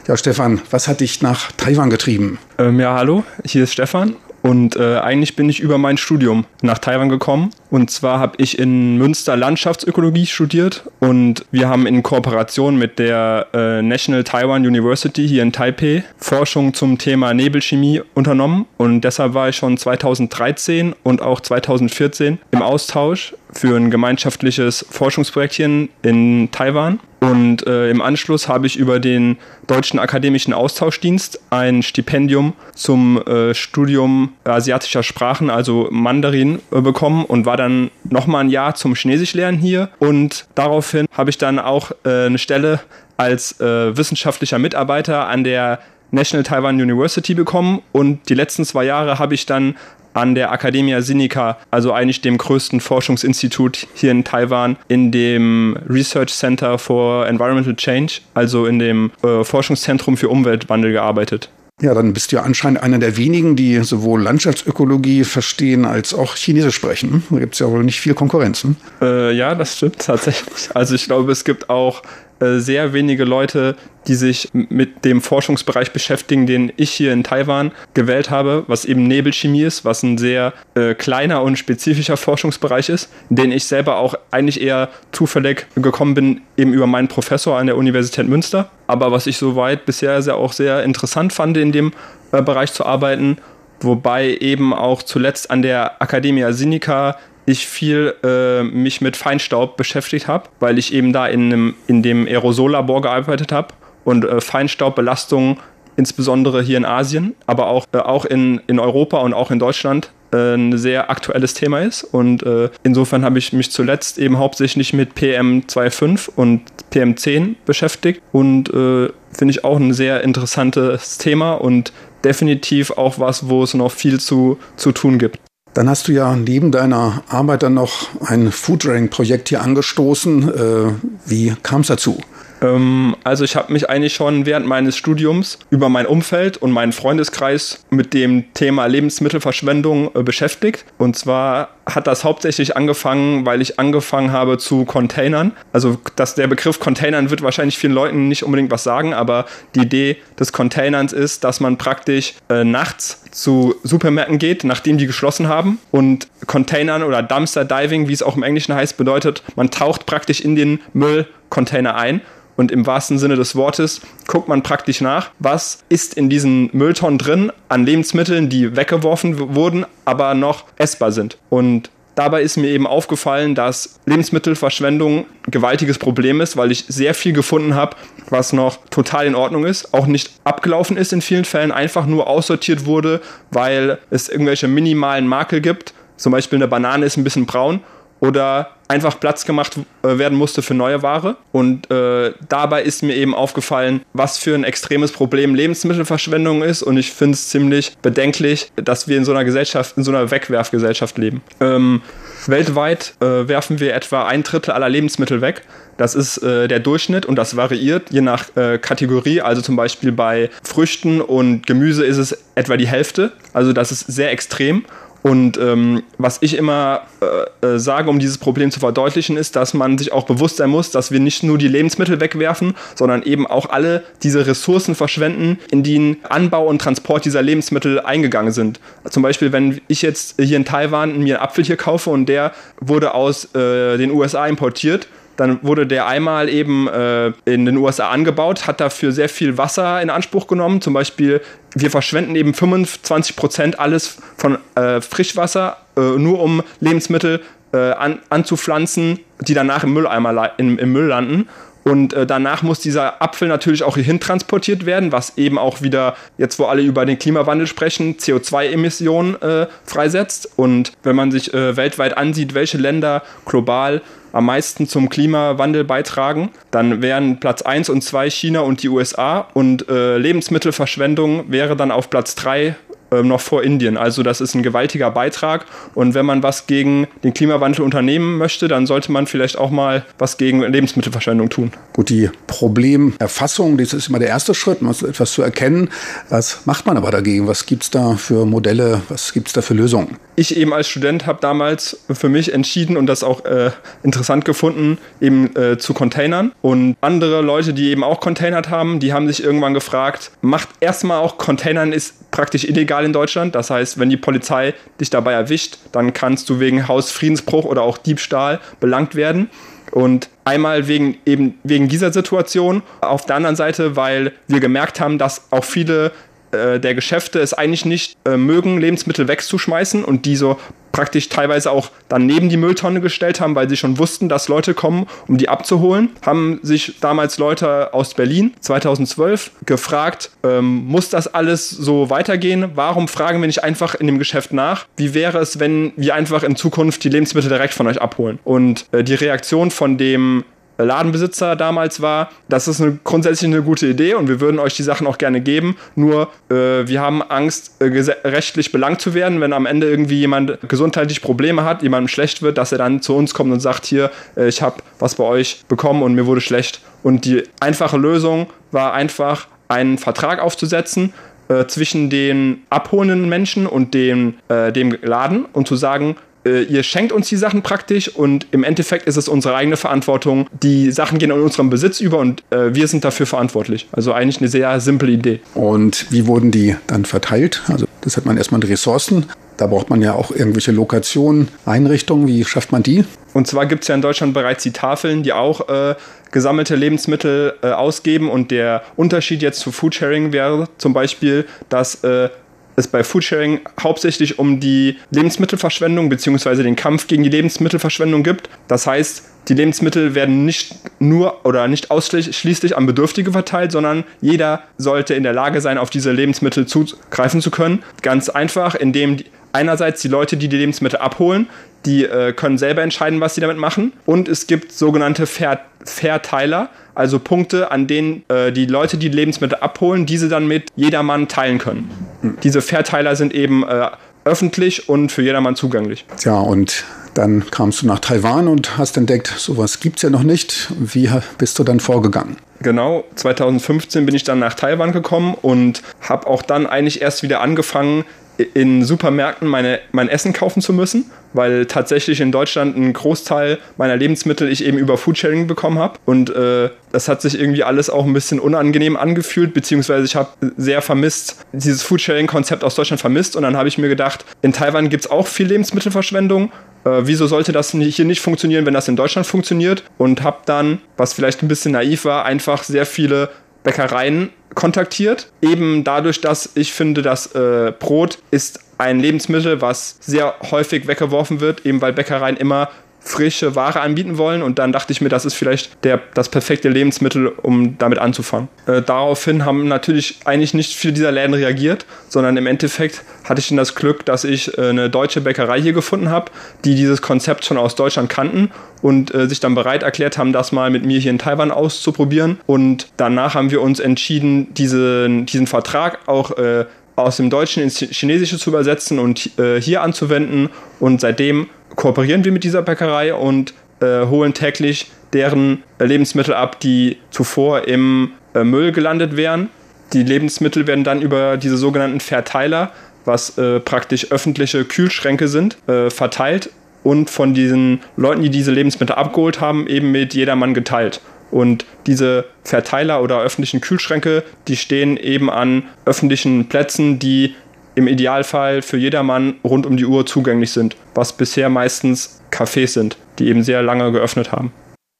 Ja, 0.09 0.17
Stefan, 0.17 0.61
was 0.73 0.89
hat 0.89 0.99
dich 0.99 1.23
nach 1.23 1.53
Taiwan 1.53 1.89
getrieben? 1.89 2.41
Ähm, 2.59 2.81
ja, 2.81 2.97
hallo, 2.97 3.23
hier 3.45 3.63
ist 3.63 3.75
Stefan 3.75 4.17
und 4.43 4.77
äh, 4.77 4.99
eigentlich 4.99 5.37
bin 5.37 5.49
ich 5.49 5.61
über 5.61 5.79
mein 5.79 5.97
Studium 5.97 6.45
nach 6.63 6.79
Taiwan 6.79 7.09
gekommen. 7.09 7.51
Und 7.71 7.91
zwar 7.91 8.19
habe 8.19 8.35
ich 8.39 8.59
in 8.59 8.97
Münster 8.97 9.37
Landschaftsökologie 9.37 10.27
studiert 10.27 10.85
und 10.99 11.45
wir 11.51 11.69
haben 11.69 11.87
in 11.87 12.03
Kooperation 12.03 12.77
mit 12.77 12.99
der 12.99 13.47
äh, 13.53 13.83
National 13.83 14.25
Taiwan 14.25 14.67
University 14.67 15.29
hier 15.29 15.43
in 15.43 15.53
Taipei 15.53 16.05
Forschung 16.17 16.75
zum 16.75 16.99
Thema 16.99 17.35
Nebelchemie 17.35 18.03
unternommen. 18.15 18.67
Und 18.77 19.03
deshalb 19.03 19.35
war 19.35 19.49
ich 19.49 19.57
schon 19.57 19.77
2013 19.77 20.95
und 21.03 21.23
auch 21.23 21.41
2014 21.41 22.39
im 22.51 22.63
Austausch 22.63 23.35
für 23.53 23.77
ein 23.77 23.91
gemeinschaftliches 23.91 24.87
Forschungsprojekt 24.91 25.55
hier 25.55 25.89
in 26.03 26.49
Taiwan. 26.53 27.01
Und 27.21 27.67
äh, 27.67 27.91
im 27.91 28.01
Anschluss 28.01 28.49
habe 28.49 28.67
ich 28.67 28.77
über 28.77 28.99
den 28.99 29.37
Deutschen 29.67 29.99
Akademischen 29.99 30.55
Austauschdienst 30.55 31.41
ein 31.51 31.83
Stipendium 31.83 32.55
zum 32.75 33.21
äh, 33.27 33.55
Studium 33.55 34.33
asiatischer 34.45 35.03
Sprachen, 35.03 35.51
also 35.51 35.89
Mandarin, 35.91 36.61
äh, 36.73 36.81
bekommen 36.81 37.27
und 37.27 37.45
war 37.45 37.59
dann 37.59 37.91
nochmal 38.05 38.45
ein 38.45 38.49
Jahr 38.49 38.75
zum 38.75 38.95
Chinesisch 38.95 39.35
lernen 39.35 39.59
hier. 39.59 39.91
Und 39.99 40.47
daraufhin 40.55 41.07
habe 41.13 41.29
ich 41.29 41.37
dann 41.37 41.59
auch 41.59 41.91
äh, 42.05 42.27
eine 42.27 42.39
Stelle 42.39 42.81
als 43.19 43.61
äh, 43.61 43.95
wissenschaftlicher 43.97 44.59
Mitarbeiter 44.59 45.29
an 45.29 45.45
der 45.45 45.81
National 46.11 46.43
Taiwan 46.43 46.81
University 46.81 47.35
bekommen 47.35 47.83
und 47.93 48.29
die 48.29 48.35
letzten 48.35 48.65
zwei 48.65 48.85
Jahre 48.85 49.19
habe 49.19 49.35
ich 49.35 49.47
dann 49.47 49.75
an 50.13 50.35
der 50.35 50.53
Academia 50.53 51.03
Sinica, 51.03 51.59
also 51.71 51.93
eigentlich 51.93 52.21
dem 52.21 52.39
größten 52.39 52.81
Forschungsinstitut 52.81 53.87
hier 53.95 54.11
in 54.11 54.25
Taiwan, 54.25 54.77
in 54.89 55.13
dem 55.13 55.79
Research 55.89 56.33
Center 56.35 56.79
for 56.79 57.27
Environmental 57.27 57.77
Change, 57.77 58.21
also 58.35 58.67
in 58.67 58.79
dem 58.79 59.13
äh, 59.23 59.45
Forschungszentrum 59.45 60.17
für 60.17 60.29
Umweltwandel 60.29 60.93
gearbeitet. 60.93 61.49
Ja, 61.81 61.95
dann 61.95 62.13
bist 62.13 62.31
du 62.31 62.37
ja 62.37 62.43
anscheinend 62.43 62.83
einer 62.83 62.99
der 62.99 63.17
wenigen, 63.17 63.57
die 63.57 63.79
sowohl 63.79 64.21
Landschaftsökologie 64.21 65.25
verstehen 65.25 65.87
als 65.87 66.13
auch 66.13 66.37
Chinesisch 66.37 66.75
sprechen. 66.75 67.23
Da 67.31 67.39
gibt 67.39 67.55
es 67.55 67.61
ja 67.61 67.71
wohl 67.71 67.85
nicht 67.85 68.01
viel 68.01 68.13
Konkurrenz. 68.13 68.65
Ne? 68.65 68.75
Äh, 69.01 69.33
ja, 69.33 69.55
das 69.55 69.79
stimmt 69.79 69.99
tatsächlich. 69.99 70.69
Also 70.75 70.95
ich 70.95 71.07
glaube, 71.07 71.33
es 71.33 71.45
gibt 71.45 71.71
auch 71.71 72.03
äh, 72.41 72.59
sehr 72.59 72.93
wenige 72.93 73.25
Leute, 73.25 73.77
die 74.07 74.15
sich 74.15 74.49
mit 74.53 75.05
dem 75.05 75.21
Forschungsbereich 75.21 75.93
beschäftigen, 75.93 76.47
den 76.47 76.73
ich 76.77 76.91
hier 76.91 77.13
in 77.13 77.23
Taiwan 77.23 77.71
gewählt 77.93 78.31
habe, 78.31 78.65
was 78.67 78.87
eben 78.87 79.07
Nebelchemie 79.07 79.63
ist, 79.63 79.85
was 79.85 80.03
ein 80.03 80.17
sehr 80.17 80.55
äh, 80.75 80.95
kleiner 80.95 81.43
und 81.43 81.59
spezifischer 81.59 82.17
Forschungsbereich 82.17 82.89
ist, 82.89 83.11
den 83.29 83.53
ich 83.53 83.65
selber 83.65 83.97
auch 83.97 84.15
eigentlich 84.31 84.61
eher 84.61 84.89
zufällig 85.13 85.67
gekommen 85.75 86.15
bin, 86.15 86.41
eben 86.57 86.73
über 86.73 86.87
meinen 86.87 87.09
Professor 87.09 87.59
an 87.59 87.67
der 87.67 87.77
Universität 87.77 88.27
Münster. 88.27 88.71
Aber 88.87 89.13
was 89.13 89.27
ich 89.27 89.37
soweit 89.37 89.85
bisher 89.85 90.23
sehr, 90.23 90.37
auch 90.37 90.53
sehr 90.53 90.83
interessant 90.83 91.33
fand, 91.33 91.57
in 91.59 91.73
dem 91.73 91.93
äh, 92.33 92.41
Bereich 92.41 92.73
zu 92.73 92.87
arbeiten, 92.87 93.37
wobei 93.81 94.37
eben 94.41 94.73
auch 94.73 95.03
zuletzt 95.03 95.51
an 95.51 95.63
der 95.63 96.01
Academia 96.01 96.53
Sinica 96.53 97.17
ich 97.47 97.67
viel 97.67 98.15
äh, 98.23 98.63
mich 98.63 99.01
mit 99.01 99.17
Feinstaub 99.17 99.77
beschäftigt 99.77 100.29
habe, 100.29 100.49
weil 100.61 100.79
ich 100.79 100.93
eben 100.93 101.13
da 101.13 101.27
in, 101.27 101.53
einem, 101.53 101.75
in 101.87 102.03
dem 102.03 102.27
Aerosollabor 102.27 103.03
gearbeitet 103.03 103.53
habe 103.53 103.69
und 104.05 104.25
äh, 104.25 104.41
Feinstaubbelastungen 104.41 105.59
insbesondere 105.97 106.63
hier 106.63 106.79
in 106.79 106.85
Asien, 106.85 107.35
aber 107.47 107.67
auch, 107.69 107.87
äh, 107.93 107.99
auch 107.99 108.25
in, 108.25 108.61
in 108.67 108.79
Europa 108.79 109.19
und 109.19 109.35
auch 109.35 109.51
in 109.51 109.59
Deutschland 109.59 110.11
äh, 110.33 110.55
ein 110.55 110.79
sehr 110.79 111.11
aktuelles 111.11 111.55
Thema 111.55 111.81
ist. 111.81 112.05
Und 112.05 112.43
äh, 112.43 112.71
insofern 112.83 113.25
habe 113.25 113.39
ich 113.39 113.53
mich 113.53 113.71
zuletzt 113.71 114.19
eben 114.19 114.39
hauptsächlich 114.39 114.93
mit 114.93 115.13
PM2.5 115.13 116.31
und 116.35 116.63
PM10 116.93 117.57
beschäftigt 117.67 118.23
und 118.33 118.71
äh, 118.71 119.09
finde 119.33 119.51
ich 119.51 119.65
auch 119.65 119.77
ein 119.77 119.93
sehr 119.93 120.23
interessantes 120.23 121.19
Thema 121.19 121.55
und 121.55 121.93
definitiv 122.25 122.93
auch 122.93 123.19
was, 123.19 123.49
wo 123.49 123.63
es 123.63 123.75
noch 123.75 123.93
viel 123.93 124.21
zu, 124.21 124.59
zu 124.77 124.93
tun 124.93 125.19
gibt. 125.19 125.39
Dann 125.75 125.89
hast 125.89 126.09
du 126.09 126.13
ja 126.13 126.35
neben 126.35 126.73
deiner 126.73 127.23
Arbeit 127.29 127.63
dann 127.63 127.75
noch 127.75 128.09
ein 128.25 128.51
Foodrang-Projekt 128.51 129.51
hier 129.51 129.63
angestoßen. 129.63 130.49
Äh, 130.49 130.93
wie 131.27 131.55
kam 131.63 131.83
es 131.83 131.89
dazu? 131.89 132.19
Ähm, 132.61 133.17
also 133.25 133.45
ich 133.45 133.57
habe 133.57 133.73
mich 133.73 133.89
eigentlich 133.89 134.15
schon 134.15 134.47
während 134.47 134.67
meines 134.67 134.97
Studiums 134.97 135.59
über 135.71 135.89
mein 135.89 136.07
Umfeld 136.07 136.57
und 136.57 136.73
meinen 136.73 136.93
Freundeskreis 136.93 137.85
mit 137.91 138.15
dem 138.15 138.53
Thema 138.55 138.87
Lebensmittelverschwendung 138.87 140.11
äh, 140.15 140.23
beschäftigt. 140.23 140.85
Und 140.99 141.17
zwar 141.17 141.71
hat 141.95 142.07
das 142.07 142.25
hauptsächlich 142.25 142.77
angefangen, 142.77 143.47
weil 143.47 143.61
ich 143.61 143.79
angefangen 143.79 144.33
habe 144.33 144.59
zu 144.59 144.85
Containern. 144.85 145.53
Also 145.73 145.99
dass 146.17 146.35
der 146.35 146.47
Begriff 146.47 146.81
Containern 146.81 147.31
wird 147.31 147.43
wahrscheinlich 147.43 147.79
vielen 147.79 147.93
Leuten 147.93 148.29
nicht 148.29 148.45
unbedingt 148.45 148.71
was 148.71 148.85
sagen, 148.85 149.15
aber 149.15 149.47
die 149.75 149.81
Idee 149.81 150.17
des 150.39 150.53
Containerns 150.53 151.13
ist, 151.13 151.45
dass 151.45 151.61
man 151.61 151.79
praktisch 151.79 152.35
äh, 152.49 152.65
nachts 152.65 153.23
zu 153.31 153.75
Supermärkten 153.83 154.39
geht, 154.39 154.65
nachdem 154.65 154.99
die 154.99 155.07
geschlossen 155.07 155.49
haben. 155.49 155.79
Und 155.91 156.29
Containern 156.47 157.03
oder 157.03 157.23
Dumpster 157.23 157.65
Diving, 157.65 158.09
wie 158.09 158.13
es 158.13 158.23
auch 158.23 158.37
im 158.37 158.43
Englischen 158.43 158.75
heißt, 158.75 158.97
bedeutet, 158.97 159.43
man 159.57 159.71
taucht 159.71 160.07
praktisch 160.07 160.41
in 160.41 160.57
den 160.57 160.81
Müllcontainer 160.93 161.97
ein 161.97 162.21
und 162.61 162.71
im 162.71 162.87
wahrsten 162.87 163.19
Sinne 163.19 163.37
des 163.37 163.57
Wortes 163.57 164.03
guckt 164.27 164.47
man 164.47 164.63
praktisch 164.63 165.01
nach, 165.01 165.31
was 165.39 165.79
ist 165.89 166.13
in 166.13 166.29
diesen 166.29 166.69
Mülltonnen 166.75 167.19
drin 167.19 167.53
an 167.71 167.87
Lebensmitteln, 167.87 168.51
die 168.51 168.77
weggeworfen 168.77 169.55
wurden, 169.55 169.87
aber 170.11 170.35
noch 170.35 170.65
essbar 170.77 171.13
sind. 171.13 171.39
Und 171.49 171.91
Dabei 172.17 172.43
ist 172.43 172.59
mir 172.59 172.69
eben 172.69 172.87
aufgefallen, 172.87 173.55
dass 173.55 173.99
Lebensmittelverschwendung 174.05 175.21
ein 175.21 175.51
gewaltiges 175.51 175.97
Problem 175.97 176.43
ist, 176.43 176.55
weil 176.55 176.71
ich 176.71 176.85
sehr 176.87 177.15
viel 177.15 177.33
gefunden 177.33 177.75
habe, 177.75 177.97
was 178.29 178.53
noch 178.53 178.79
total 178.91 179.27
in 179.27 179.35
Ordnung 179.35 179.65
ist, 179.65 179.95
auch 179.95 180.07
nicht 180.07 180.31
abgelaufen 180.45 180.99
ist 180.99 181.15
in 181.15 181.23
vielen 181.23 181.47
Fällen, 181.47 181.73
einfach 181.73 182.05
nur 182.05 182.27
aussortiert 182.27 182.85
wurde, 182.85 183.23
weil 183.53 183.99
es 184.11 184.29
irgendwelche 184.29 184.69
minimalen 184.69 185.27
Makel 185.27 185.63
gibt. 185.63 185.95
Zum 186.17 186.33
Beispiel 186.33 186.59
eine 186.59 186.69
Banane 186.69 187.07
ist 187.07 187.17
ein 187.17 187.25
bisschen 187.25 187.47
braun 187.47 187.81
oder 188.21 188.71
einfach 188.91 189.19
Platz 189.21 189.45
gemacht 189.45 189.79
äh, 190.03 190.19
werden 190.19 190.37
musste 190.37 190.63
für 190.63 190.75
neue 190.75 191.03
Ware. 191.03 191.37
Und 191.53 191.91
äh, 191.91 192.33
dabei 192.49 192.83
ist 192.83 193.03
mir 193.03 193.15
eben 193.15 193.35
aufgefallen, 193.35 194.03
was 194.13 194.39
für 194.39 194.55
ein 194.55 194.65
extremes 194.65 195.13
Problem 195.13 195.55
Lebensmittelverschwendung 195.55 196.63
ist. 196.63 196.83
Und 196.83 196.97
ich 196.97 197.13
finde 197.13 197.35
es 197.35 197.49
ziemlich 197.49 197.97
bedenklich, 198.03 198.73
dass 198.77 199.07
wir 199.09 199.17
in 199.17 199.25
so 199.25 199.31
einer 199.31 199.45
Gesellschaft, 199.45 199.97
in 199.97 200.03
so 200.03 200.11
einer 200.11 200.31
Wegwerfgesellschaft 200.31 201.19
leben. 201.19 201.41
Ähm, 201.61 202.03
weltweit 202.47 203.15
äh, 203.21 203.49
werfen 203.49 203.81
wir 203.81 203.95
etwa 203.95 204.27
ein 204.27 204.43
Drittel 204.43 204.73
aller 204.73 204.89
Lebensmittel 204.89 205.41
weg. 205.41 205.63
Das 205.97 206.15
ist 206.15 206.39
äh, 206.39 206.67
der 206.67 206.81
Durchschnitt 206.81 207.27
und 207.27 207.37
das 207.37 207.57
variiert 207.57 208.11
je 208.11 208.23
nach 208.23 208.57
äh, 208.57 208.79
Kategorie. 208.79 209.43
Also 209.43 209.61
zum 209.61 209.77
Beispiel 209.77 210.13
bei 210.13 210.51
Früchten 210.63 211.21
und 211.21 211.67
Gemüse 211.67 212.05
ist 212.05 212.17
es 212.17 212.37
etwa 212.55 212.77
die 212.77 212.89
Hälfte. 212.89 213.33
Also 213.53 213.73
das 213.73 213.93
ist 213.93 214.07
sehr 214.07 214.33
extrem. 214.33 214.85
Und 215.23 215.59
ähm, 215.59 216.03
was 216.19 216.39
ich 216.41 216.57
immer 216.57 217.03
äh, 217.21 217.67
äh, 217.67 217.79
sage, 217.79 218.09
um 218.09 218.19
dieses 218.19 218.39
Problem 218.39 218.71
zu 218.71 218.81
verdeutlichen, 218.81 219.37
ist, 219.37 219.55
dass 219.57 219.75
man 219.75 219.99
sich 219.99 220.13
auch 220.13 220.25
bewusst 220.25 220.57
sein 220.57 220.71
muss, 220.71 220.91
dass 220.91 221.11
wir 221.11 221.21
nicht 221.21 221.43
nur 221.43 221.59
die 221.59 221.69
Lebensmittel 221.69 222.21
wegwerfen, 222.21 222.75
sondern 222.95 223.23
eben 223.23 223.47
auch 223.47 223.69
alle 223.69 224.03
diese 224.23 224.47
Ressourcen 224.47 224.95
verschwenden, 224.95 225.59
in 225.71 225.83
die 225.83 226.17
Anbau 226.29 226.67
und 226.67 226.81
Transport 226.81 227.25
dieser 227.25 227.43
Lebensmittel 227.43 228.01
eingegangen 228.01 228.53
sind. 228.53 228.81
Zum 229.11 229.23
Beispiel, 229.23 229.53
wenn 229.53 229.81
ich 229.89 230.03
jetzt 230.03 230.41
hier 230.41 230.57
in 230.57 230.65
Taiwan 230.65 231.19
mir 231.19 231.37
einen 231.37 231.45
Apfel 231.45 231.65
hier 231.65 231.77
kaufe 231.77 232.11
und 232.11 232.27
der 232.27 232.53
wurde 232.81 233.15
aus 233.15 233.55
äh, 233.55 233.99
den 233.99 234.11
USA 234.11 234.47
importiert, 234.47 235.07
dann 235.41 235.59
wurde 235.63 235.87
der 235.87 236.07
einmal 236.07 236.51
eben 236.51 236.87
äh, 236.87 237.29
in 237.47 237.65
den 237.65 237.79
USA 237.79 238.11
angebaut, 238.11 238.67
hat 238.67 238.79
dafür 238.79 239.11
sehr 239.11 239.31
viel 239.31 239.57
Wasser 239.57 240.03
in 240.03 240.11
Anspruch 240.11 240.47
genommen. 240.47 240.83
Zum 240.83 240.93
Beispiel, 240.93 241.41
wir 241.75 241.91
verschwenden 241.91 242.37
eben 242.37 242.53
25 242.53 243.37
Prozent 243.37 243.79
alles 243.79 244.19
von 244.37 244.59
äh, 244.75 245.01
Frischwasser, 245.01 245.79
äh, 245.97 246.01
nur 246.01 246.43
um 246.43 246.63
Lebensmittel 246.81 247.41
äh, 247.73 247.93
an, 247.93 248.19
anzupflanzen, 248.29 249.21
die 249.41 249.55
danach 249.55 249.83
im 249.83 249.95
Mülleimer 249.95 250.53
im, 250.59 250.79
im 250.79 250.93
Müll 250.93 251.07
landen. 251.07 251.49
Und 251.91 252.13
äh, 252.13 252.25
danach 252.25 252.63
muss 252.63 252.79
dieser 252.79 253.21
Apfel 253.21 253.49
natürlich 253.49 253.83
auch 253.83 253.97
hierhin 253.97 254.21
transportiert 254.21 254.87
werden, 254.87 255.11
was 255.11 255.37
eben 255.37 255.59
auch 255.59 255.83
wieder, 255.83 256.15
jetzt 256.39 256.61
wo 256.61 256.67
alle 256.67 256.83
über 256.83 257.05
den 257.05 257.19
Klimawandel 257.19 257.67
sprechen, 257.67 258.17
CO2-Emissionen 258.17 259.35
äh, 259.43 259.67
freisetzt. 259.85 260.51
Und 260.55 260.93
wenn 261.03 261.17
man 261.17 261.33
sich 261.33 261.53
äh, 261.53 261.77
weltweit 261.77 262.17
ansieht, 262.17 262.55
welche 262.55 262.79
Länder 262.79 263.25
global 263.45 264.03
am 264.31 264.47
meisten 264.47 264.87
zum 264.87 265.09
Klimawandel 265.09 265.83
beitragen, 265.83 266.51
dann 266.71 267.03
wären 267.03 267.41
Platz 267.41 267.63
1 267.63 267.89
und 267.89 268.03
2 268.03 268.31
China 268.31 268.61
und 268.61 268.85
die 268.85 268.89
USA 268.89 269.49
und 269.55 269.89
äh, 269.89 270.17
Lebensmittelverschwendung 270.17 271.51
wäre 271.51 271.75
dann 271.75 271.91
auf 271.91 272.09
Platz 272.09 272.37
3 272.37 272.77
äh, 273.11 273.23
noch 273.23 273.41
vor 273.41 273.63
Indien. 273.63 273.97
Also 273.97 274.23
das 274.23 274.41
ist 274.41 274.55
ein 274.55 274.63
gewaltiger 274.63 275.11
Beitrag. 275.11 275.67
Und 275.95 276.15
wenn 276.15 276.27
man 276.27 276.43
was 276.43 276.67
gegen 276.67 277.07
den 277.25 277.35
Klimawandel 277.35 277.85
unternehmen 277.85 278.39
möchte, 278.39 278.69
dann 278.69 278.87
sollte 278.87 279.13
man 279.13 279.27
vielleicht 279.27 279.59
auch 279.59 279.71
mal 279.71 280.05
was 280.19 280.37
gegen 280.37 280.63
Lebensmittelverschwendung 280.63 281.51
tun. 281.51 281.73
Gut, 281.93 282.09
die 282.09 282.31
Problemerfassung, 282.47 283.79
das 283.79 283.93
ist 283.93 284.09
immer 284.09 284.19
der 284.19 284.29
erste 284.29 284.55
Schritt, 284.55 284.79
etwas 284.83 285.33
zu 285.33 285.43
erkennen. 285.43 285.91
Was 286.29 286.67
macht 286.67 286.87
man 286.87 286.97
aber 286.97 287.11
dagegen? 287.11 287.47
Was 287.47 287.67
gibt 287.67 287.85
es 287.85 287.91
da 287.91 288.17
für 288.17 288.47
Modelle? 288.47 289.03
Was 289.09 289.33
gibt 289.33 289.49
es 289.49 289.53
da 289.53 289.63
für 289.63 289.75
Lösungen? 289.75 290.17
Ich 290.37 290.57
eben 290.57 290.73
als 290.73 290.89
Student 290.89 291.27
habe 291.27 291.39
damals 291.41 292.01
für 292.11 292.29
mich 292.29 292.53
entschieden 292.53 292.97
und 292.97 293.07
das 293.07 293.23
auch 293.23 293.45
äh, 293.45 293.71
interessant 294.03 294.45
gefunden, 294.45 294.99
eben 295.21 295.55
äh, 295.57 295.77
zu 295.77 295.93
Containern. 295.93 296.53
Und 296.63 296.97
andere 297.01 297.43
Leute, 297.43 297.75
die 297.75 297.91
eben 297.91 298.05
auch 298.05 298.21
containert 298.21 298.71
haben, 298.71 299.01
die 299.01 299.13
haben 299.13 299.27
sich 299.27 299.43
irgendwann 299.43 299.75
gefragt, 299.75 300.31
macht 300.41 300.69
erstmal 300.81 301.19
auch 301.19 301.37
Containern 301.37 301.93
ist 301.93 302.31
praktisch 302.31 302.65
illegal 302.65 303.00
in 303.05 303.13
Deutschland. 303.13 303.55
Das 303.55 303.71
heißt, 303.71 303.99
wenn 303.99 304.11
die 304.11 304.17
Polizei 304.17 304.75
dich 305.01 305.11
dabei 305.11 305.33
erwischt, 305.33 305.79
dann 305.93 306.13
kannst 306.13 306.49
du 306.49 306.61
wegen 306.61 306.89
Hausfriedensbruch 306.89 307.65
oder 307.65 307.83
auch 307.83 307.99
Diebstahl 307.99 308.61
belangt 308.81 309.15
werden. 309.15 309.49
Und 309.93 310.29
einmal 310.45 310.87
wegen 310.87 311.19
eben 311.27 311.59
wegen 311.65 311.89
dieser 311.89 312.13
Situation, 312.13 312.83
auf 313.01 313.27
der 313.27 313.37
anderen 313.37 313.57
Seite, 313.57 313.97
weil 313.97 314.33
wir 314.47 314.61
gemerkt 314.61 315.01
haben, 315.01 315.19
dass 315.19 315.51
auch 315.51 315.65
viele 315.65 316.13
äh, 316.53 316.81
der 316.81 316.95
Geschäfte 316.95 317.41
es 317.41 317.55
eigentlich 317.55 317.85
nicht 317.85 318.17
äh, 318.25 318.37
mögen, 318.37 318.79
Lebensmittel 318.81 319.29
wegzuschmeißen 319.29 320.05
und 320.05 320.27
die 320.27 320.37
so 320.37 320.59
praktisch 320.93 321.29
teilweise 321.29 321.71
auch 321.71 321.91
dann 322.09 322.27
neben 322.27 322.49
die 322.49 322.57
Mülltonne 322.57 323.01
gestellt 323.01 323.41
haben, 323.41 323.55
weil 323.55 323.69
sie 323.69 323.77
schon 323.77 323.99
wussten, 323.99 324.29
dass 324.29 324.49
Leute 324.49 324.75
kommen, 324.75 325.07
um 325.29 325.39
die 325.39 325.49
abzuholen. 325.49 326.11
Haben 326.27 326.61
sich 326.63 326.97
damals 327.01 327.39
Leute 327.39 327.95
aus 327.95 328.15
Berlin 328.15 328.55
2012 328.61 329.53
gefragt, 329.67 330.31
ähm, 330.43 330.87
muss 330.87 331.09
das 331.09 331.33
alles 331.33 331.71
so 331.71 332.11
weitergehen? 332.11 332.73
Warum 332.75 333.09
fragen 333.09 333.41
wir 333.41 333.47
nicht 333.47 333.63
einfach 333.63 333.95
in 333.95 334.07
dem 334.07 334.19
Geschäft 334.19 334.53
nach? 334.53 334.87
Wie 334.97 335.15
wäre 335.15 335.39
es, 335.39 335.61
wenn 335.61 335.93
wir 335.97 336.15
einfach 336.15 336.43
in 336.43 336.57
Zukunft 336.57 337.05
die 337.05 337.09
Lebensmittel 337.09 337.49
direkt 337.49 337.75
von 337.75 337.87
euch 337.87 338.01
abholen? 338.01 338.39
Und 338.45 338.87
äh, 338.93 339.05
die 339.05 339.15
Reaktion 339.15 339.71
von 339.71 339.99
dem 339.99 340.45
Ladenbesitzer 340.85 341.57
damals 341.57 342.01
war, 342.01 342.31
das 342.49 342.69
ist 342.69 342.81
eine, 342.81 342.99
grundsätzlich 343.05 343.51
eine 343.51 343.63
gute 343.63 343.87
Idee 343.87 344.15
und 344.15 344.29
wir 344.29 344.41
würden 344.41 344.59
euch 344.59 344.75
die 344.75 344.83
Sachen 344.83 345.07
auch 345.07 345.19
gerne 345.19 345.41
geben. 345.41 345.77
Nur 345.95 346.29
äh, 346.51 346.87
wir 346.87 347.01
haben 347.01 347.23
Angst, 347.23 347.81
äh, 347.81 347.87
rechtlich 348.25 348.73
belangt 348.73 349.01
zu 349.01 349.15
werden, 349.15 349.41
wenn 349.41 349.53
am 349.53 349.67
Ende 349.67 349.89
irgendwie 349.89 350.19
jemand 350.19 350.59
gesundheitlich 350.69 351.23
Probleme 351.23 351.65
hat, 351.65 351.83
jemandem 351.83 352.09
schlecht 352.09 352.43
wird, 352.43 352.59
dass 352.59 352.73
er 352.73 352.79
dann 352.79 353.03
zu 353.03 353.15
uns 353.17 353.35
kommt 353.35 353.53
und 353.53 353.61
sagt, 353.61 353.87
hier, 353.87 354.11
äh, 354.37 354.49
ich 354.49 354.63
habe 354.63 354.77
was 354.99 355.17
bei 355.17 355.25
euch 355.25 355.63
bekommen 355.69 356.03
und 356.03 356.15
mir 356.15 356.27
wurde 356.27 356.41
schlecht. 356.41 356.81
Und 357.03 357.25
die 357.25 357.45
einfache 357.61 357.97
Lösung 357.97 358.49
war 358.73 358.93
einfach, 358.93 359.47
einen 359.69 359.99
Vertrag 359.99 360.41
aufzusetzen, 360.41 361.13
äh, 361.51 361.67
zwischen 361.67 362.11
den 362.11 362.63
abholenden 362.71 363.29
Menschen 363.29 363.67
und 363.67 363.93
dem, 363.93 364.35
äh, 364.49 364.73
dem 364.73 364.97
Laden 365.03 365.47
und 365.53 365.67
zu 365.67 365.77
sagen, 365.77 366.17
äh, 366.45 366.63
ihr 366.63 366.83
schenkt 366.83 367.13
uns 367.13 367.29
die 367.29 367.37
Sachen 367.37 367.63
praktisch 367.63 368.09
und 368.09 368.47
im 368.51 368.65
Endeffekt 368.65 369.07
ist 369.07 369.17
es 369.17 369.29
unsere 369.29 369.55
eigene 369.55 369.77
Verantwortung. 369.77 370.47
Die 370.63 370.91
Sachen 370.91 371.19
gehen 371.19 371.31
in 371.31 371.41
unserem 371.41 371.71
Besitz 371.71 372.01
über 372.01 372.19
und 372.19 372.43
äh, 372.51 372.75
wir 372.75 372.89
sind 372.89 373.05
dafür 373.05 373.27
verantwortlich. 373.27 373.89
Also 373.93 374.13
eigentlich 374.13 374.39
eine 374.39 374.49
sehr 374.49 374.81
simple 374.81 375.11
Idee. 375.11 375.41
Und 375.55 376.07
wie 376.11 376.27
wurden 376.27 376.51
die 376.51 376.77
dann 376.87 377.05
verteilt? 377.05 377.63
Also 377.69 377.87
das 378.01 378.17
hat 378.17 378.27
man 378.27 378.37
erstmal 378.37 378.61
die 378.61 378.69
Ressourcen. 378.69 379.27
Da 379.57 379.67
braucht 379.67 379.91
man 379.91 380.01
ja 380.01 380.15
auch 380.15 380.31
irgendwelche 380.31 380.73
Lokationen, 380.73 381.49
Einrichtungen. 381.67 382.27
Wie 382.27 382.43
schafft 382.45 382.73
man 382.73 382.83
die? 382.83 383.05
Und 383.35 383.47
zwar 383.47 383.67
gibt 383.67 383.83
es 383.83 383.89
ja 383.89 383.95
in 383.95 384.01
Deutschland 384.01 384.33
bereits 384.33 384.63
die 384.63 384.73
Tafeln, 384.73 385.23
die 385.23 385.35
auch 385.35 385.69
äh, 385.69 385.95
gesammelte 386.33 386.77
Lebensmittel 386.77 387.55
äh, 387.63 387.69
ausgeben. 387.69 388.31
Und 388.31 388.51
der 388.51 388.83
Unterschied 388.97 389.43
jetzt 389.43 389.61
zu 389.61 389.71
Foodsharing 389.71 390.33
wäre 390.33 390.69
zum 390.79 390.95
Beispiel, 390.95 391.45
dass 391.69 392.03
äh, 392.05 392.31
es 392.77 392.89
bei 392.89 393.05
Foodsharing 393.05 393.61
hauptsächlich 393.81 394.39
um 394.39 394.61
die 394.61 394.97
Lebensmittelverschwendung 395.11 396.09
bzw. 396.09 396.63
den 396.63 396.77
Kampf 396.77 397.07
gegen 397.07 397.23
die 397.23 397.29
Lebensmittelverschwendung 397.29 398.23
gibt. 398.23 398.49
Das 398.69 398.87
heißt, 398.87 399.25
die 399.49 399.55
Lebensmittel 399.55 400.15
werden 400.15 400.45
nicht 400.45 400.75
nur 401.01 401.45
oder 401.45 401.67
nicht 401.67 401.91
ausschließlich 401.91 402.77
an 402.77 402.87
Bedürftige 402.87 403.33
verteilt, 403.33 403.73
sondern 403.73 404.05
jeder 404.21 404.63
sollte 404.79 405.15
in 405.15 405.23
der 405.23 405.33
Lage 405.33 405.61
sein, 405.61 405.79
auf 405.79 405.91
diese 405.91 406.13
Lebensmittel 406.13 406.67
zugreifen 406.67 407.41
zu 407.41 407.51
können. 407.51 407.83
Ganz 408.03 408.29
einfach, 408.29 408.75
indem 408.75 409.17
einerseits 409.53 410.03
die 410.03 410.09
Leute, 410.09 410.37
die 410.37 410.49
die 410.49 410.57
Lebensmittel 410.57 410.99
abholen, 410.99 411.49
die 411.87 412.05
äh, 412.05 412.33
können 412.33 412.59
selber 412.59 412.83
entscheiden, 412.83 413.21
was 413.21 413.35
sie 413.35 413.41
damit 413.41 413.57
machen. 413.57 413.93
Und 414.07 414.29
es 414.29 414.47
gibt 414.47 414.73
sogenannte 414.73 415.27
Ver 415.27 415.61
Verteiler, 415.83 416.69
also 416.95 417.19
Punkte, 417.19 417.71
an 417.71 417.87
denen 417.87 418.23
äh, 418.29 418.53
die 418.53 418.67
Leute, 418.67 418.99
die 418.99 419.09
Lebensmittel 419.09 419.59
abholen, 419.61 420.05
diese 420.05 420.29
dann 420.29 420.47
mit 420.47 420.69
jedermann 420.77 421.27
teilen 421.27 421.59
können. 421.59 421.91
Mhm. 422.21 422.37
Diese 422.43 422.61
Verteiler 422.61 423.17
sind 423.17 423.33
eben 423.33 423.67
äh, 423.67 423.89
öffentlich 424.25 424.91
und 424.91 425.11
für 425.11 425.23
jedermann 425.23 425.57
zugänglich. 425.57 426.05
Ja, 426.23 426.39
und 426.39 426.85
dann 427.15 427.51
kamst 427.51 427.83
du 427.83 427.87
nach 427.87 427.99
Taiwan 427.99 428.47
und 428.47 428.77
hast 428.77 428.97
entdeckt, 428.97 429.29
sowas 429.29 429.81
gibt 429.81 429.97
es 429.97 430.03
ja 430.03 430.11
noch 430.11 430.23
nicht. 430.23 430.71
Wie 430.79 431.11
bist 431.39 431.59
du 431.59 431.65
dann 431.65 431.81
vorgegangen? 431.81 432.37
Genau, 432.63 433.05
2015 433.15 434.05
bin 434.05 434.15
ich 434.15 434.25
dann 434.25 434.39
nach 434.39 434.55
Taiwan 434.55 434.93
gekommen 434.93 435.35
und 435.41 435.83
habe 436.03 436.27
auch 436.27 436.43
dann 436.43 436.67
eigentlich 436.67 437.01
erst 437.01 437.23
wieder 437.23 437.41
angefangen, 437.41 438.05
in 438.43 438.85
Supermärkten 438.85 439.49
meine, 439.49 439.81
mein 439.93 440.09
Essen 440.09 440.33
kaufen 440.33 440.61
zu 440.61 440.73
müssen, 440.73 441.11
weil 441.33 441.67
tatsächlich 441.67 442.21
in 442.21 442.33
Deutschland 442.33 442.77
ein 442.77 442.93
Großteil 442.93 443.59
meiner 443.77 443.97
Lebensmittel 443.97 444.51
ich 444.51 444.65
eben 444.65 444.79
über 444.79 444.99
Foodsharing 444.99 445.47
bekommen 445.47 445.79
habe. 445.79 445.99
Und 446.05 446.31
äh, 446.31 446.71
das 446.93 447.09
hat 447.09 447.23
sich 447.23 447.39
irgendwie 447.39 447.63
alles 447.63 447.91
auch 447.91 448.05
ein 448.05 448.13
bisschen 448.13 448.41
unangenehm 448.41 448.97
angefühlt, 448.97 449.55
beziehungsweise 449.55 450.05
ich 450.05 450.17
habe 450.17 450.31
sehr 450.57 450.83
vermisst, 450.83 451.45
dieses 451.53 451.83
Foodsharing-Konzept 451.83 452.65
aus 452.65 452.75
Deutschland 452.75 453.01
vermisst. 453.01 453.37
Und 453.37 453.43
dann 453.43 453.57
habe 453.57 453.69
ich 453.69 453.79
mir 453.79 453.89
gedacht, 453.89 454.25
in 454.43 454.53
Taiwan 454.53 454.89
gibt 454.89 455.05
es 455.05 455.11
auch 455.11 455.27
viel 455.27 455.47
Lebensmittelverschwendung. 455.47 456.53
Äh, 456.85 457.03
wieso 457.03 457.27
sollte 457.27 457.53
das 457.53 457.71
hier 457.71 458.05
nicht 458.05 458.21
funktionieren, 458.21 458.67
wenn 458.67 458.75
das 458.75 458.89
in 458.89 458.97
Deutschland 458.97 459.27
funktioniert? 459.27 459.85
Und 459.99 460.23
habe 460.23 460.39
dann, 460.47 460.81
was 460.97 461.13
vielleicht 461.13 461.43
ein 461.43 461.49
bisschen 461.49 461.73
naiv 461.73 462.05
war, 462.05 462.25
einfach 462.25 462.63
sehr 462.63 462.87
viele 462.87 463.31
Bäckereien 463.63 464.31
kontaktiert. 464.55 465.31
Eben 465.43 465.85
dadurch, 465.85 466.21
dass 466.21 466.51
ich 466.55 466.73
finde, 466.73 467.03
dass 467.03 467.35
äh, 467.35 467.73
Brot 467.79 468.19
ist 468.31 468.61
ein 468.79 469.01
Lebensmittel, 469.01 469.61
was 469.61 469.97
sehr 470.01 470.35
häufig 470.51 470.87
weggeworfen 470.87 471.41
wird, 471.41 471.67
eben 471.67 471.81
weil 471.83 471.93
Bäckereien 471.93 472.37
immer 472.37 472.71
frische 473.01 473.57
Ware 473.57 473.81
anbieten 473.81 474.19
wollen 474.19 474.43
und 474.43 474.59
dann 474.59 474.73
dachte 474.73 474.93
ich 474.93 475.01
mir, 475.01 475.09
das 475.09 475.25
ist 475.25 475.35
vielleicht 475.35 475.85
der, 475.85 476.01
das 476.15 476.29
perfekte 476.29 476.69
Lebensmittel, 476.69 477.29
um 477.29 477.79
damit 477.79 477.99
anzufangen. 477.99 478.49
Äh, 478.67 478.83
daraufhin 478.83 479.45
haben 479.45 479.69
natürlich 479.69 480.21
eigentlich 480.27 480.55
nicht 480.55 480.77
viele 480.77 480.93
dieser 480.93 481.11
Läden 481.11 481.35
reagiert, 481.35 481.87
sondern 482.09 482.37
im 482.37 482.47
Endeffekt 482.47 483.03
hatte 483.25 483.41
ich 483.41 483.49
dann 483.49 483.57
das 483.57 483.75
Glück, 483.75 484.05
dass 484.05 484.25
ich 484.25 484.57
äh, 484.59 484.69
eine 484.69 484.91
deutsche 484.91 485.23
Bäckerei 485.23 485.61
hier 485.61 485.73
gefunden 485.73 486.11
habe, 486.11 486.31
die 486.65 486.75
dieses 486.75 487.01
Konzept 487.01 487.45
schon 487.45 487.57
aus 487.57 487.75
Deutschland 487.75 488.11
kannten 488.11 488.51
und 488.83 489.15
äh, 489.15 489.29
sich 489.29 489.41
dann 489.41 489.55
bereit 489.55 489.83
erklärt 489.83 490.19
haben, 490.19 490.33
das 490.33 490.53
mal 490.53 490.71
mit 490.71 490.85
mir 490.85 490.99
hier 490.99 491.11
in 491.11 491.19
Taiwan 491.19 491.51
auszuprobieren. 491.51 492.39
Und 492.47 492.89
danach 492.97 493.35
haben 493.35 493.51
wir 493.51 493.63
uns 493.63 493.81
entschieden, 493.81 494.53
diesen, 494.55 495.27
diesen 495.27 495.47
Vertrag 495.47 496.01
auch 496.07 496.37
äh, 496.37 496.67
aus 496.97 497.17
dem 497.17 497.31
Deutschen 497.31 497.63
ins 497.63 497.79
Chinesische 497.79 498.39
zu 498.39 498.51
übersetzen 498.51 498.99
und 498.99 499.39
äh, 499.39 499.61
hier 499.61 499.83
anzuwenden. 499.83 500.51
Und 500.79 501.01
seitdem 501.01 501.49
kooperieren 501.77 502.25
wir 502.25 502.33
mit 502.33 502.45
dieser 502.45 502.63
Bäckerei 502.63 503.15
und 503.15 503.55
äh, 503.81 504.07
holen 504.07 504.35
täglich 504.35 504.91
deren 505.13 505.63
äh, 505.79 505.85
Lebensmittel 505.85 506.35
ab, 506.35 506.61
die 506.61 506.99
zuvor 507.11 507.67
im 507.67 508.13
äh, 508.35 508.45
Müll 508.45 508.73
gelandet 508.73 509.17
wären. 509.17 509.49
Die 509.93 510.03
Lebensmittel 510.03 510.67
werden 510.67 510.85
dann 510.85 511.03
über 511.03 511.37
diese 511.37 511.57
sogenannten 511.57 512.01
Verteiler, 512.01 512.71
was 513.05 513.39
äh, 513.39 513.61
praktisch 513.61 514.13
öffentliche 514.13 514.65
Kühlschränke 514.65 515.29
sind, 515.29 515.57
äh, 515.69 515.91
verteilt 515.91 516.51
und 516.83 517.11
von 517.11 517.35
diesen 517.35 517.81
Leuten, 517.97 518.23
die 518.23 518.31
diese 518.31 518.53
Lebensmittel 518.53 518.95
abgeholt 518.95 519.41
haben, 519.41 519.67
eben 519.67 519.91
mit 519.91 520.15
jedermann 520.15 520.55
geteilt. 520.55 521.01
Und 521.31 521.65
diese 521.87 522.25
Verteiler 522.43 523.03
oder 523.03 523.21
öffentlichen 523.21 523.61
Kühlschränke, 523.61 524.25
die 524.49 524.57
stehen 524.57 524.97
eben 524.97 525.31
an 525.31 525.65
öffentlichen 525.85 526.49
Plätzen, 526.49 526.99
die 526.99 527.35
im 527.81 527.89
Idealfall 527.89 528.63
für 528.63 528.77
jedermann 528.77 529.37
rund 529.43 529.67
um 529.67 529.77
die 529.77 529.87
Uhr 529.87 530.07
zugänglich 530.07 530.53
sind, 530.53 530.77
was 530.95 531.17
bisher 531.17 531.49
meistens 531.49 532.21
Cafés 532.31 532.69
sind, 532.69 532.97
die 533.19 533.29
eben 533.29 533.43
sehr 533.43 533.63
lange 533.63 533.91
geöffnet 533.91 534.33
haben. 534.33 534.53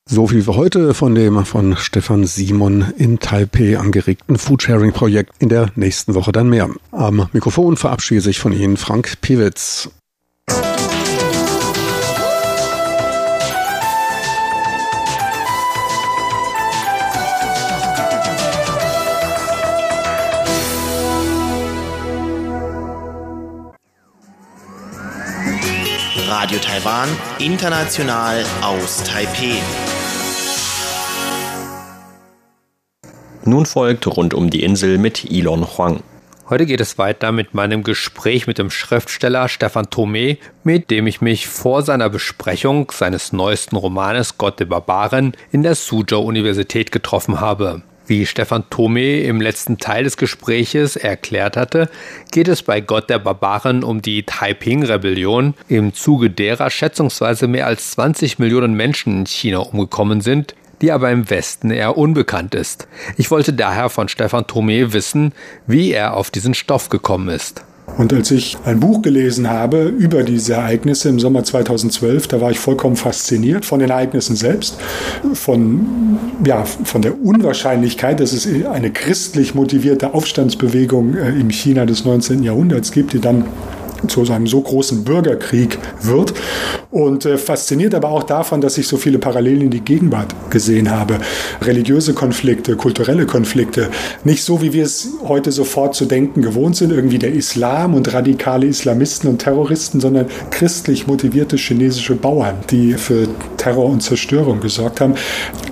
So 0.09 0.27
viel 0.27 0.43
für 0.43 0.57
heute 0.57 0.95
von 0.95 1.15
dem 1.15 1.45
von 1.45 1.77
Stefan 1.77 2.25
Simon 2.25 2.93
in 2.97 3.21
Taipei 3.21 3.79
angeregten 3.79 4.39
Foodsharing-Projekt. 4.39 5.35
In 5.39 5.51
der 5.51 5.71
nächsten 5.77 6.15
Woche 6.15 6.33
dann 6.33 6.49
mehr. 6.49 6.69
Am 6.91 7.29
Mikrofon 7.33 7.77
verabschiede 7.77 8.23
sich 8.23 8.41
von 8.41 8.53
Ihnen 8.53 8.77
Frank 8.77 9.21
Pewitz. 9.21 9.91
Radio 26.41 26.59
Taiwan, 26.59 27.07
international 27.39 28.43
aus 28.63 29.05
Taipeh. 29.05 29.61
Nun 33.45 33.67
folgt 33.67 34.07
rund 34.07 34.33
um 34.33 34.49
die 34.49 34.63
Insel 34.63 34.97
mit 34.97 35.31
Elon 35.31 35.67
Huang. 35.77 36.03
Heute 36.49 36.65
geht 36.65 36.81
es 36.81 36.97
weiter 36.97 37.31
mit 37.31 37.53
meinem 37.53 37.83
Gespräch 37.83 38.47
mit 38.47 38.57
dem 38.57 38.71
Schriftsteller 38.71 39.51
Stefan 39.51 39.91
Thome, 39.91 40.39
mit 40.65 40.91
dem 40.91 41.07
ich 41.07 41.21
mich 41.21 41.47
vor 41.47 41.83
seiner 41.83 42.09
Besprechung 42.09 42.91
seines 42.91 43.35
neuesten 43.35 43.77
Romanes 43.77 44.39
Gott 44.39 44.61
der 44.61 44.65
Barbaren 44.65 45.37
in 45.53 45.63
der 45.63 45.75
Suzhou 45.75 46.23
Universität 46.23 46.91
getroffen 46.91 47.43
habe. 47.43 47.83
Wie 48.11 48.27
Stefan 48.27 48.65
Thome 48.71 49.21
im 49.21 49.41
letzten 49.41 49.79
Teil 49.79 50.03
des 50.03 50.17
Gespräches 50.17 50.97
erklärt 50.97 51.57
hatte, 51.57 51.89
geht 52.33 52.49
es 52.49 52.61
bei 52.61 52.81
Gott 52.81 53.09
der 53.09 53.21
Barbaren 53.21 53.85
um 53.85 54.03
die 54.03 54.25
Taiping-Rebellion, 54.25 55.55
im 55.69 55.95
Zuge 55.95 56.29
derer 56.29 56.71
schätzungsweise 56.71 57.47
mehr 57.47 57.69
als 57.69 57.93
20 57.93 58.41
Millionen 58.41 58.75
Menschen 58.75 59.21
in 59.21 59.27
China 59.27 59.59
umgekommen 59.59 60.23
sind, 60.23 60.57
die 60.83 60.91
aber 60.91 61.13
im 61.13 61.31
Westen 61.31 61.71
eher 61.71 61.97
unbekannt 61.97 62.57
ist. 62.57 62.89
Ich 63.17 63.31
wollte 63.31 63.53
daher 63.53 63.91
von 63.91 64.09
Stefan 64.09 64.49
Thome 64.49 64.93
wissen, 64.93 65.33
wie 65.69 65.93
er 65.93 66.17
auf 66.17 66.33
diesen 66.33 66.55
Stoff 66.55 66.89
gekommen 66.89 67.29
ist. 67.29 67.65
Und 67.99 68.13
als 68.13 68.31
ich 68.31 68.57
ein 68.65 68.81
Buch 68.81 69.03
gelesen 69.03 69.51
habe 69.51 69.83
über 69.83 70.23
diese 70.23 70.55
Ereignisse 70.55 71.09
im 71.09 71.21
Sommer 71.21 71.45
2012, 71.45 72.29
da 72.29 72.41
war 72.41 72.51
ich 72.51 72.59
vollkommen 72.59 72.97
fasziniert 72.97 73.65
von 73.65 73.81
den 73.81 73.91
Ereignissen 73.91 74.37
selbst, 74.37 74.77
von, 75.35 76.19
ja, 76.47 76.65
von 76.65 77.03
der 77.03 77.21
Unwahrscheinlichkeit, 77.23 78.21
dass 78.21 78.33
es 78.33 78.49
eine 78.67 78.91
christlich 78.91 79.55
motivierte 79.55 80.15
Aufstandsbewegung 80.15 81.15
äh, 81.17 81.31
im 81.31 81.51
China 81.51 81.87
des 81.87 82.05
19. 82.05 82.43
Jahrhunderts 82.43 82.93
gibt, 82.93 83.13
die 83.13 83.21
dann 83.21 83.45
zu 84.09 84.23
einem 84.31 84.47
so 84.47 84.61
großen 84.61 85.05
Bürgerkrieg 85.05 85.79
wird. 86.01 86.33
Und 86.91 87.25
äh, 87.25 87.39
fasziniert 87.39 87.95
aber 87.95 88.09
auch 88.09 88.25
davon, 88.25 88.61
dass 88.61 88.77
ich 88.77 88.89
so 88.89 88.97
viele 88.97 89.21
Parallelen 89.21 89.63
in 89.63 89.71
die 89.71 89.81
Gegenwart 89.81 90.35
gesehen 90.51 90.91
habe. 90.91 91.19
Religiöse 91.63 92.15
Konflikte, 92.15 92.75
kulturelle 92.75 93.27
Konflikte. 93.27 93.91
Nicht 94.25 94.43
so, 94.43 94.61
wie 94.61 94.73
wir 94.73 94.83
es 94.83 95.11
heute 95.23 95.53
sofort 95.53 95.95
zu 95.95 96.07
denken 96.07 96.43
gewohnt 96.43 96.75
sind, 96.75 96.91
irgendwie 96.91 97.21
der 97.21 97.33
Islam 97.33 97.95
und 97.95 98.13
radikale 98.13 98.67
Islamisten 98.67 99.31
und 99.31 99.39
Terroristen, 99.39 100.01
sondern 100.01 100.27
christlich 100.51 101.07
motivierte 101.07 101.57
chinesische 101.57 102.17
Bauern, 102.17 102.57
die 102.71 102.95
für 102.95 103.29
Terror 103.61 103.85
und 103.85 104.03
Zerstörung 104.03 104.61
gesorgt 104.61 105.01
haben. 105.01 105.15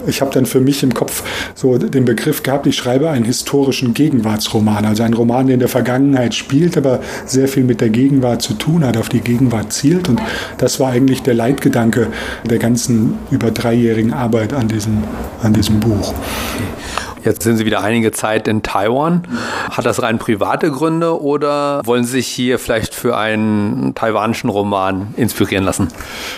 Ich 0.06 0.20
habe 0.20 0.30
dann 0.32 0.44
für 0.44 0.60
mich 0.60 0.82
im 0.82 0.92
Kopf 0.92 1.22
so 1.54 1.78
den 1.78 2.04
Begriff 2.04 2.42
gehabt, 2.42 2.66
ich 2.66 2.76
schreibe 2.76 3.08
einen 3.08 3.24
historischen 3.24 3.94
Gegenwartsroman, 3.94 4.84
also 4.84 5.02
einen 5.02 5.14
Roman, 5.14 5.46
der 5.46 5.54
in 5.54 5.60
der 5.60 5.68
Vergangenheit 5.68 6.34
spielt, 6.34 6.76
aber 6.76 7.00
sehr 7.24 7.48
viel 7.48 7.64
mit 7.64 7.80
der 7.80 7.88
Gegenwart 7.88 8.42
zu 8.42 8.54
tun 8.54 8.84
hat, 8.84 8.98
auf 8.98 9.08
die 9.08 9.20
Gegenwart 9.20 9.72
zielt. 9.72 10.08
Und 10.08 10.20
das 10.58 10.78
war 10.80 10.90
eigentlich 10.90 11.22
der 11.22 11.34
Leitgedanke 11.34 12.08
der 12.48 12.58
ganzen 12.58 13.14
über 13.30 13.50
dreijährigen 13.50 14.12
Arbeit 14.12 14.52
an 14.52 14.68
diesem, 14.68 15.02
an 15.42 15.54
diesem 15.54 15.80
Buch. 15.80 16.12
Jetzt 17.28 17.42
sind 17.42 17.58
Sie 17.58 17.66
wieder 17.66 17.82
einige 17.82 18.10
Zeit 18.10 18.48
in 18.48 18.62
Taiwan. 18.62 19.22
Hat 19.70 19.84
das 19.84 20.02
rein 20.02 20.18
private 20.18 20.70
Gründe 20.70 21.20
oder 21.20 21.82
wollen 21.84 22.04
Sie 22.04 22.12
sich 22.12 22.26
hier 22.26 22.58
vielleicht 22.58 22.94
für 22.94 23.18
einen 23.18 23.94
taiwanischen 23.94 24.48
Roman 24.48 25.08
inspirieren 25.14 25.62
lassen? 25.62 25.88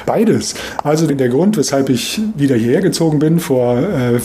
Beides. 0.05 0.57
Also 0.83 1.07
der 1.07 1.29
Grund, 1.29 1.57
weshalb 1.57 1.91
ich 1.91 2.21
wieder 2.35 2.57
hierher 2.57 2.81
gezogen 2.81 3.21
bin 3.21 3.39
vor 3.39 3.79
äh, 3.79 4.19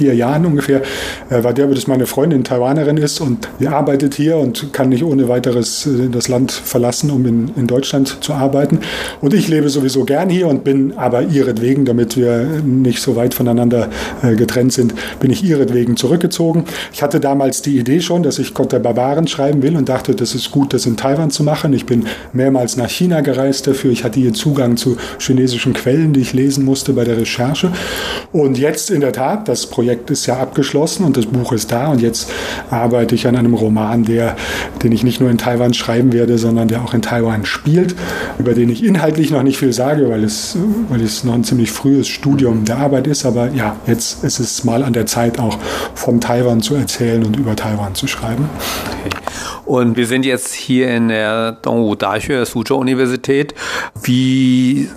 vier 0.00 0.14
Jahren 0.14 0.46
ungefähr, 0.46 0.80
äh, 1.28 1.44
war 1.44 1.52
der, 1.52 1.66
dass 1.66 1.86
meine 1.86 2.06
Freundin 2.06 2.42
Taiwanerin 2.42 2.96
ist 2.96 3.20
und 3.20 3.48
sie 3.58 3.68
arbeitet 3.68 4.14
hier 4.14 4.38
und 4.38 4.72
kann 4.72 4.88
nicht 4.88 5.04
ohne 5.04 5.28
weiteres 5.28 5.86
äh, 5.86 6.08
das 6.10 6.28
Land 6.28 6.52
verlassen, 6.52 7.10
um 7.10 7.26
in, 7.26 7.50
in 7.54 7.66
Deutschland 7.66 8.24
zu 8.24 8.32
arbeiten. 8.32 8.78
Und 9.20 9.34
ich 9.34 9.46
lebe 9.48 9.68
sowieso 9.68 10.04
gern 10.04 10.30
hier 10.30 10.48
und 10.48 10.64
bin 10.64 10.94
aber 10.96 11.22
ihretwegen, 11.24 11.84
damit 11.84 12.16
wir 12.16 12.46
nicht 12.64 13.02
so 13.02 13.14
weit 13.14 13.34
voneinander 13.34 13.90
äh, 14.22 14.36
getrennt 14.36 14.72
sind, 14.72 14.94
bin 15.20 15.30
ich 15.30 15.44
ihretwegen 15.44 15.98
zurückgezogen. 15.98 16.64
Ich 16.94 17.02
hatte 17.02 17.20
damals 17.20 17.60
die 17.60 17.76
Idee 17.76 18.00
schon, 18.00 18.22
dass 18.22 18.38
ich 18.38 18.54
Gott 18.54 18.72
der 18.72 18.78
Barbaren 18.78 19.28
schreiben 19.28 19.62
will 19.62 19.76
und 19.76 19.90
dachte, 19.90 20.14
das 20.14 20.34
ist 20.34 20.50
gut, 20.50 20.72
das 20.72 20.86
in 20.86 20.96
Taiwan 20.96 21.30
zu 21.30 21.42
machen. 21.42 21.74
Ich 21.74 21.84
bin 21.84 22.06
mehrmals 22.32 22.78
nach 22.78 22.88
China 22.88 23.20
gereist 23.20 23.66
dafür. 23.66 23.90
Ich 23.90 24.02
hatte 24.02 24.18
hier 24.18 24.32
Zugang 24.32 24.78
zu 24.78 24.96
chinesischen 25.18 25.74
Quellen, 25.74 26.14
die 26.14 26.20
ich 26.20 26.32
lesen 26.32 26.64
musste 26.64 26.94
bei 26.94 27.04
der 27.04 27.18
Recherche. 27.18 27.70
Und 28.32 28.56
jetzt 28.56 28.90
in 28.90 29.02
der 29.02 29.12
Tat, 29.12 29.46
das 29.46 29.66
Projekt 29.66 29.89
Projekt 29.90 30.10
ist 30.12 30.26
ja 30.26 30.38
abgeschlossen 30.38 31.04
und 31.04 31.16
das 31.16 31.26
Buch 31.26 31.50
ist 31.50 31.72
da 31.72 31.88
und 31.88 32.00
jetzt 32.00 32.30
arbeite 32.70 33.16
ich 33.16 33.26
an 33.26 33.34
einem 33.34 33.54
Roman, 33.54 34.04
der, 34.04 34.36
den 34.84 34.92
ich 34.92 35.02
nicht 35.02 35.20
nur 35.20 35.30
in 35.30 35.36
Taiwan 35.36 35.74
schreiben 35.74 36.12
werde, 36.12 36.38
sondern 36.38 36.68
der 36.68 36.84
auch 36.84 36.94
in 36.94 37.02
Taiwan 37.02 37.44
spielt, 37.44 37.96
über 38.38 38.54
den 38.54 38.70
ich 38.70 38.84
inhaltlich 38.84 39.32
noch 39.32 39.42
nicht 39.42 39.58
viel 39.58 39.72
sage, 39.72 40.08
weil 40.08 40.22
es, 40.22 40.56
weil 40.90 41.00
es 41.00 41.24
noch 41.24 41.34
ein 41.34 41.42
ziemlich 41.42 41.72
frühes 41.72 42.06
Studium 42.06 42.64
der 42.64 42.78
Arbeit 42.78 43.08
ist. 43.08 43.26
Aber 43.26 43.50
ja, 43.50 43.74
jetzt 43.88 44.22
ist 44.22 44.38
es 44.38 44.62
mal 44.62 44.84
an 44.84 44.92
der 44.92 45.06
Zeit, 45.06 45.40
auch 45.40 45.58
von 45.96 46.20
Taiwan 46.20 46.60
zu 46.60 46.76
erzählen 46.76 47.24
und 47.24 47.36
über 47.36 47.56
Taiwan 47.56 47.96
zu 47.96 48.06
schreiben. 48.06 48.48
Und 49.70 49.96
wir 49.96 50.08
sind 50.08 50.24
jetzt 50.24 50.52
hier 50.52 50.90
in 50.90 51.10
der 51.10 51.52
Dongwu 51.52 51.94
Daxue 51.94 52.44
Suzhou 52.44 52.74
Universität. 52.74 53.54
Wie 54.02 54.88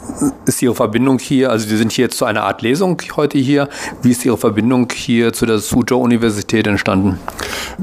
ist 0.47 0.63
Ihre 0.63 0.73
Verbindung 0.73 1.19
hier? 1.19 1.51
Also 1.51 1.69
wir 1.69 1.77
sind 1.77 1.91
hier 1.91 2.05
jetzt 2.05 2.17
zu 2.17 2.25
einer 2.25 2.41
Art 2.41 2.63
Lesung 2.63 2.99
heute 3.15 3.37
hier. 3.37 3.69
Wie 4.01 4.09
ist 4.09 4.25
Ihre 4.25 4.35
Verbindung 4.35 4.72
hier 4.91 5.33
zu 5.33 5.45
der 5.45 5.59
Suzhou 5.59 6.01
Universität 6.01 6.67
entstanden? 6.67 7.19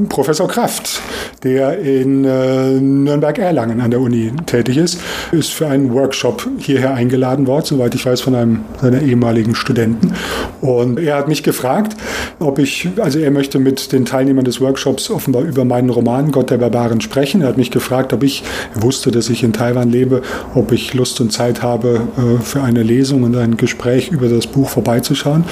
Professor 0.08 0.48
Kraft, 0.48 1.00
der 1.42 1.78
in 1.78 2.24
äh, 2.24 2.80
Nürnberg-Erlangen 2.80 3.80
an 3.80 3.90
der 3.90 4.00
Uni 4.00 4.32
tätig 4.46 4.76
ist, 4.76 5.00
ist 5.32 5.52
für 5.52 5.66
einen 5.66 5.92
Workshop 5.92 6.46
hierher 6.58 6.94
eingeladen 6.94 7.46
worden, 7.46 7.64
soweit 7.64 7.94
ich 7.94 8.06
weiß, 8.06 8.20
von 8.20 8.34
einem 8.34 8.60
seiner 8.80 9.02
ehemaligen 9.02 9.54
Studenten. 9.54 10.12
Und 10.60 10.98
er 11.00 11.16
hat 11.16 11.28
mich 11.28 11.42
gefragt, 11.42 11.96
ob 12.38 12.58
ich, 12.58 12.88
also 12.98 13.18
er 13.18 13.30
möchte 13.30 13.58
mit 13.58 13.92
den 13.92 14.04
Teilnehmern 14.04 14.44
des 14.44 14.60
Workshops 14.60 15.10
offenbar 15.10 15.42
über 15.42 15.64
meinen 15.64 15.90
Roman 15.90 16.30
Gott 16.30 16.50
der 16.50 16.58
Barbaren 16.58 17.00
sprechen. 17.00 17.42
Er 17.42 17.48
hat 17.48 17.56
mich 17.56 17.70
gefragt, 17.70 18.12
ob 18.12 18.22
ich, 18.22 18.42
wusste, 18.74 19.10
dass 19.10 19.30
ich 19.30 19.42
in 19.42 19.52
Taiwan 19.52 19.90
lebe, 19.90 20.22
ob 20.54 20.72
ich 20.72 20.94
Lust 20.94 21.20
und 21.20 21.32
Zeit 21.32 21.62
habe, 21.62 22.02
äh, 22.16 22.42
für 22.42 22.62
eine 22.62 22.82
Lesung 22.82 23.22
und 23.22 23.36
ein 23.36 23.56
Gespräch 23.56 24.10
über 24.10 24.28
das 24.28 24.46
Buch 24.46 24.68
vorbeizuschauen. 24.68 25.44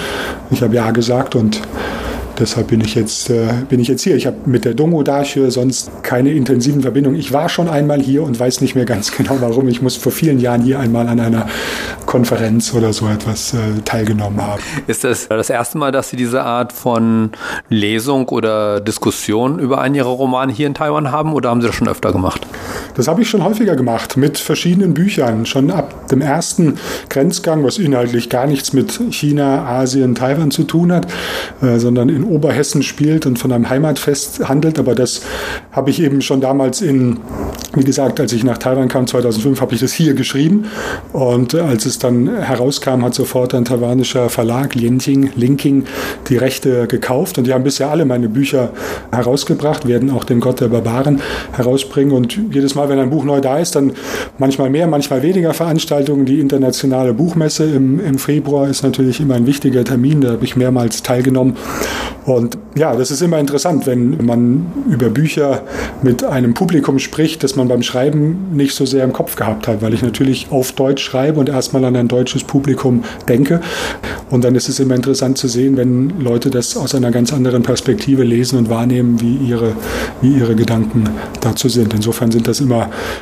Ich 0.51 0.62
habe 0.62 0.74
ja 0.74 0.90
gesagt 0.90 1.27
und 1.34 1.62
Deshalb 2.38 2.68
bin 2.68 2.80
ich 2.80 2.94
jetzt, 2.94 3.30
äh, 3.30 3.48
bin 3.68 3.80
ich 3.80 3.88
jetzt 3.88 4.02
hier. 4.02 4.14
Ich 4.14 4.26
habe 4.26 4.36
mit 4.46 4.64
der 4.64 4.74
Dongo 4.74 5.02
Dache 5.02 5.50
sonst 5.50 5.90
keine 6.04 6.30
intensiven 6.30 6.82
Verbindungen. 6.82 7.18
Ich 7.18 7.32
war 7.32 7.48
schon 7.48 7.68
einmal 7.68 8.00
hier 8.00 8.22
und 8.22 8.38
weiß 8.38 8.60
nicht 8.60 8.76
mehr 8.76 8.84
ganz 8.84 9.10
genau 9.16 9.38
warum. 9.40 9.66
Ich 9.66 9.82
muss 9.82 9.96
vor 9.96 10.12
vielen 10.12 10.38
Jahren 10.38 10.62
hier 10.62 10.78
einmal 10.78 11.08
an 11.08 11.18
einer 11.18 11.48
Konferenz 12.06 12.72
oder 12.74 12.92
so 12.92 13.08
etwas 13.08 13.54
äh, 13.54 13.80
teilgenommen 13.84 14.40
haben. 14.40 14.62
Ist 14.86 15.02
das 15.02 15.26
das 15.26 15.50
erste 15.50 15.78
Mal, 15.78 15.90
dass 15.90 16.10
Sie 16.10 16.16
diese 16.16 16.44
Art 16.44 16.72
von 16.72 17.30
Lesung 17.68 18.28
oder 18.28 18.80
Diskussion 18.80 19.58
über 19.58 19.80
einen 19.80 19.96
Ihrer 19.96 20.08
Romane 20.08 20.52
hier 20.52 20.68
in 20.68 20.74
Taiwan 20.74 21.10
haben 21.10 21.32
oder 21.32 21.50
haben 21.50 21.60
Sie 21.60 21.66
das 21.66 21.76
schon 21.76 21.88
öfter 21.88 22.12
gemacht? 22.12 22.46
Das 22.98 23.06
habe 23.06 23.22
ich 23.22 23.30
schon 23.30 23.44
häufiger 23.44 23.76
gemacht 23.76 24.16
mit 24.16 24.38
verschiedenen 24.38 24.92
Büchern. 24.92 25.46
Schon 25.46 25.70
ab 25.70 26.08
dem 26.08 26.20
ersten 26.20 26.78
Grenzgang, 27.08 27.62
was 27.62 27.78
inhaltlich 27.78 28.28
gar 28.28 28.48
nichts 28.48 28.72
mit 28.72 29.00
China, 29.12 29.64
Asien, 29.66 30.16
Taiwan 30.16 30.50
zu 30.50 30.64
tun 30.64 30.90
hat, 30.90 31.06
äh, 31.62 31.78
sondern 31.78 32.08
in 32.08 32.24
Oberhessen 32.24 32.82
spielt 32.82 33.24
und 33.24 33.38
von 33.38 33.52
einem 33.52 33.70
Heimatfest 33.70 34.48
handelt. 34.48 34.80
Aber 34.80 34.96
das 34.96 35.22
habe 35.70 35.90
ich 35.90 36.02
eben 36.02 36.22
schon 36.22 36.40
damals 36.40 36.80
in, 36.82 37.18
wie 37.72 37.84
gesagt, 37.84 38.18
als 38.18 38.32
ich 38.32 38.42
nach 38.42 38.58
Taiwan 38.58 38.88
kam 38.88 39.06
2005, 39.06 39.61
habe 39.61 39.74
ich 39.74 39.80
das 39.80 39.92
hier 39.92 40.14
geschrieben. 40.14 40.64
Und 41.12 41.54
als 41.54 41.87
es 41.87 42.00
dann 42.00 42.26
herauskam, 42.26 43.04
hat 43.04 43.14
sofort 43.14 43.54
ein 43.54 43.64
taiwanischer 43.64 44.28
Verlag, 44.28 44.74
Lienting, 44.74 45.30
Linking, 45.37 45.84
die 46.28 46.37
Rechte 46.37 46.88
gekauft. 46.88 47.38
Und 47.38 47.46
die 47.46 47.54
haben 47.54 47.62
bisher 47.62 47.90
alle 47.90 48.04
meine 48.04 48.28
Bücher 48.28 48.70
herausgebracht, 49.12 49.87
werden 49.87 50.11
auch 50.11 50.24
den 50.24 50.40
Gott 50.40 50.61
der 50.61 50.66
Barbaren 50.66 51.20
herausbringen. 51.52 52.12
Und 52.12 52.37
jedes 52.50 52.74
Mal, 52.74 52.88
wenn 52.88 52.98
ein 52.98 53.11
Buch 53.11 53.24
neu 53.24 53.40
da 53.40 53.59
ist, 53.59 53.77
dann 53.77 53.92
manchmal 54.38 54.70
mehr, 54.70 54.87
manchmal 54.87 55.22
weniger 55.22 55.55
Veranstaltungen. 55.55 56.24
Die 56.24 56.40
internationale 56.40 57.14
Buchmesse 57.14 57.64
im, 57.64 58.05
im 58.05 58.18
Februar 58.18 58.68
ist 58.68 58.83
natürlich 58.83 59.20
immer 59.20 59.35
ein 59.35 59.46
wichtiger 59.46 59.85
Termin. 59.85 60.20
Da 60.20 60.33
habe 60.33 60.44
ich 60.44 60.57
mehrmals 60.57 61.03
teilgenommen. 61.03 61.57
Und 62.24 62.59
ja, 62.74 62.94
das 62.94 63.11
ist 63.11 63.22
immer 63.22 63.38
interessant, 63.38 63.87
wenn 63.87 64.24
man 64.24 64.66
über 64.90 65.09
Bücher 65.09 65.62
mit 66.03 66.24
einem 66.24 66.53
Publikum 66.53 66.98
spricht, 66.98 67.42
das 67.42 67.57
man 67.57 67.68
beim 67.68 67.83
Schreiben 67.83 68.48
nicht 68.53 68.74
so 68.74 68.85
sehr 68.85 69.05
im 69.05 69.14
Kopf 69.14 69.37
gehabt 69.37 69.66
hat, 69.66 69.81
weil 69.81 69.94
ich 69.94 70.03
natürlich 70.03 70.48
auf 70.51 70.72
Deutsch 70.72 71.03
schreibe 71.03 71.40
und 71.40 71.48
erstmal 71.48 71.85
an 71.87 71.96
ein 71.96 72.07
deutsches 72.07 72.44
Publikum 72.44 73.03
denke. 73.29 73.61
Und 74.31 74.44
dann 74.44 74.55
ist 74.55 74.68
es 74.68 74.79
immer 74.79 74.94
interessant 74.94 75.38
zu 75.38 75.48
sehen, 75.48 75.79
wenn 75.79 76.20
Leute 76.20 76.51
das 76.51 76.77
aus 76.77 76.94
einer 76.94 77.11
ganz 77.11 77.33
anderen 77.33 77.62
Perspektive 77.62 78.24
lesen 78.24 78.59
und 78.59 78.68
wahrnehmen, 78.68 79.20
wie 79.20 79.37
ihre, 79.37 79.72
wie 80.20 80.37
ihre 80.37 80.55
Gedanken 80.55 81.05
dazu 81.40 81.70
sind. 81.70 81.94
Insofern 81.94 82.31
sind 82.31 82.46
das 82.46 82.61
immer 82.61 82.77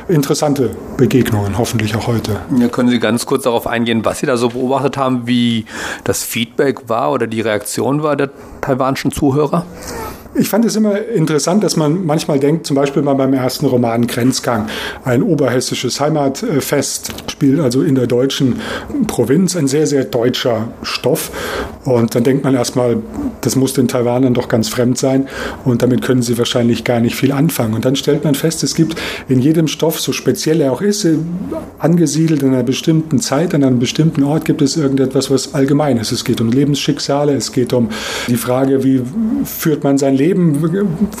interessante 0.07 0.71
Begegnungen, 0.97 1.57
hoffentlich 1.57 1.95
auch 1.95 2.07
heute. 2.07 2.37
Ja, 2.57 2.67
können 2.67 2.89
Sie 2.89 2.99
ganz 2.99 3.25
kurz 3.25 3.43
darauf 3.43 3.67
eingehen, 3.67 4.03
was 4.05 4.19
Sie 4.19 4.25
da 4.25 4.37
so 4.37 4.49
beobachtet 4.49 4.97
haben, 4.97 5.27
wie 5.27 5.65
das 6.03 6.23
Feedback 6.23 6.89
war 6.89 7.11
oder 7.11 7.27
die 7.27 7.41
Reaktion 7.41 8.03
war 8.03 8.15
der 8.15 8.29
taiwanischen 8.61 9.11
Zuhörer? 9.11 9.65
Ich 10.39 10.49
fand 10.49 10.65
es 10.65 10.75
immer 10.75 10.99
interessant, 11.07 11.63
dass 11.63 11.75
man 11.75 12.05
manchmal 12.05 12.39
denkt, 12.39 12.67
zum 12.67 12.75
Beispiel 12.75 13.01
mal 13.01 13.15
beim 13.15 13.33
ersten 13.33 13.65
Roman 13.65 14.05
Grenzgang, 14.05 14.67
ein 15.03 15.23
oberhessisches 15.23 15.99
Heimatfest 15.99 17.11
spielt 17.31 17.59
also 17.59 17.81
in 17.81 17.95
der 17.95 18.05
deutschen 18.05 18.59
Provinz 19.07 19.55
ein 19.55 19.67
sehr, 19.67 19.87
sehr 19.87 20.03
deutscher 20.03 20.67
Stoff. 20.83 21.31
Und 21.85 22.13
dann 22.15 22.23
denkt 22.23 22.43
man 22.43 22.53
erstmal, 22.53 22.97
das 23.41 23.55
muss 23.55 23.73
den 23.73 23.87
Taiwanern 23.87 24.33
doch 24.33 24.49
ganz 24.49 24.67
fremd 24.69 24.97
sein 24.97 25.27
und 25.63 25.81
damit 25.81 26.01
können 26.01 26.21
sie 26.21 26.37
wahrscheinlich 26.37 26.83
gar 26.83 26.99
nicht 26.99 27.15
viel 27.15 27.31
anfangen. 27.31 27.73
Und 27.73 27.85
dann 27.85 27.95
stellt 27.95 28.23
man 28.23 28.35
fest, 28.35 28.63
es 28.63 28.75
gibt 28.75 28.95
in 29.29 29.39
jedem 29.39 29.67
Stoff, 29.67 29.99
so 29.99 30.11
speziell 30.11 30.61
er 30.61 30.71
auch 30.73 30.81
ist, 30.81 31.05
äh, 31.05 31.17
angesiedelt 31.79 32.43
in 32.43 32.49
einer 32.53 32.63
bestimmten 32.63 33.19
Zeit, 33.21 33.55
an 33.55 33.63
einem 33.63 33.79
bestimmten 33.79 34.23
Ort, 34.23 34.45
gibt 34.45 34.61
es 34.61 34.75
irgendetwas, 34.75 35.31
was 35.31 35.53
allgemein 35.53 35.97
ist. 35.97 36.11
Es 36.11 36.25
geht 36.25 36.41
um 36.41 36.51
Lebensschicksale, 36.51 37.33
es 37.33 37.53
geht 37.53 37.71
um 37.71 37.89
die 38.27 38.35
Frage, 38.35 38.83
wie 38.83 39.01
führt 39.45 39.83
man 39.83 39.97
sein 39.97 40.15
Leben, 40.15 40.26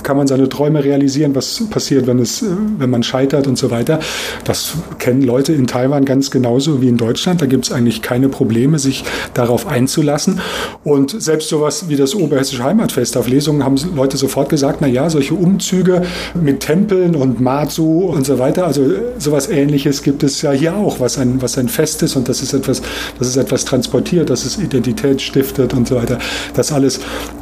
kann 0.03 0.17
man 0.17 0.27
seine 0.27 0.49
Träume 0.49 0.83
realisieren, 0.83 1.35
was 1.35 1.63
passiert, 1.69 2.07
wenn, 2.07 2.19
es, 2.19 2.43
wenn 2.77 2.89
man 2.89 3.03
scheitert 3.03 3.47
und 3.47 3.57
so 3.57 3.71
weiter. 3.71 3.99
Das 4.43 4.73
kennen 4.99 5.21
Leute 5.21 5.53
in 5.53 5.67
Taiwan 5.67 6.05
ganz 6.05 6.31
genauso 6.31 6.81
wie 6.81 6.87
in 6.87 6.97
Deutschland. 6.97 7.41
Da 7.41 7.45
gibt 7.45 7.65
es 7.65 7.71
eigentlich 7.71 8.01
keine 8.01 8.29
Probleme, 8.29 8.79
sich 8.79 9.03
darauf 9.33 9.67
einzulassen. 9.67 10.39
Und 10.83 11.21
selbst 11.21 11.49
sowas 11.49 11.89
wie 11.89 11.95
das 11.95 12.15
Oberhessische 12.15 12.63
Heimatfest 12.63 13.17
auf 13.17 13.27
Lesungen 13.27 13.63
haben 13.63 13.75
Leute 13.95 14.17
sofort 14.17 14.49
gesagt, 14.49 14.79
na 14.81 14.87
ja, 14.87 15.09
solche 15.09 15.33
Umzüge 15.33 16.03
mit 16.33 16.61
Tempeln 16.61 17.15
und 17.15 17.39
Matsu 17.39 18.05
und 18.05 18.25
so 18.25 18.39
weiter, 18.39 18.65
also 18.65 18.85
sowas 19.17 19.49
ähnliches 19.49 20.03
gibt 20.03 20.23
es 20.23 20.41
ja 20.41 20.51
hier 20.51 20.75
auch, 20.75 20.99
was 20.99 21.17
ein, 21.17 21.41
was 21.41 21.57
ein 21.57 21.69
Fest 21.69 22.03
ist 22.03 22.15
und 22.15 22.29
das 22.29 22.41
ist 22.41 22.53
etwas, 22.53 22.81
das 23.19 23.27
ist 23.27 23.37
etwas 23.37 23.65
transportiert, 23.65 24.29
das 24.29 24.45
ist 24.45 24.59
Identität 24.59 25.21
stiftet 25.21 25.73
und 25.73 25.87
so 25.87 25.95
weiter. 25.95 26.19
Das 26.53 26.71
alles 26.71 26.99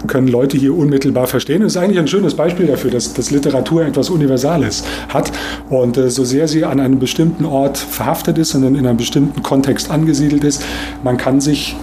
können 0.07 0.27
Leute 0.27 0.57
hier 0.57 0.75
unmittelbar 0.75 1.27
verstehen. 1.27 1.54
Das 1.63 1.73
ist 1.73 1.77
eigentlich 1.77 1.99
ein 1.99 2.07
schönes 2.07 2.35
Beispiel 2.35 2.67
dafür, 2.67 2.91
dass, 2.91 3.13
dass 3.13 3.31
Literatur 3.31 3.83
etwas 3.85 4.09
Universales 4.09 4.83
hat 5.09 5.31
und 5.69 5.97
äh, 5.97 6.09
so 6.09 6.23
sehr 6.23 6.47
sie 6.47 6.65
an 6.65 6.79
einem 6.79 6.99
bestimmten 6.99 7.45
Ort 7.45 7.77
verhaftet 7.77 8.37
ist 8.37 8.55
und 8.55 8.63
in 8.63 8.77
einem 8.77 8.97
bestimmten 8.97 9.43
Kontext 9.43 9.91
angesiedelt 9.91 10.43
ist, 10.43 10.63
man 11.03 11.17
kann 11.17 11.41
sich 11.41 11.75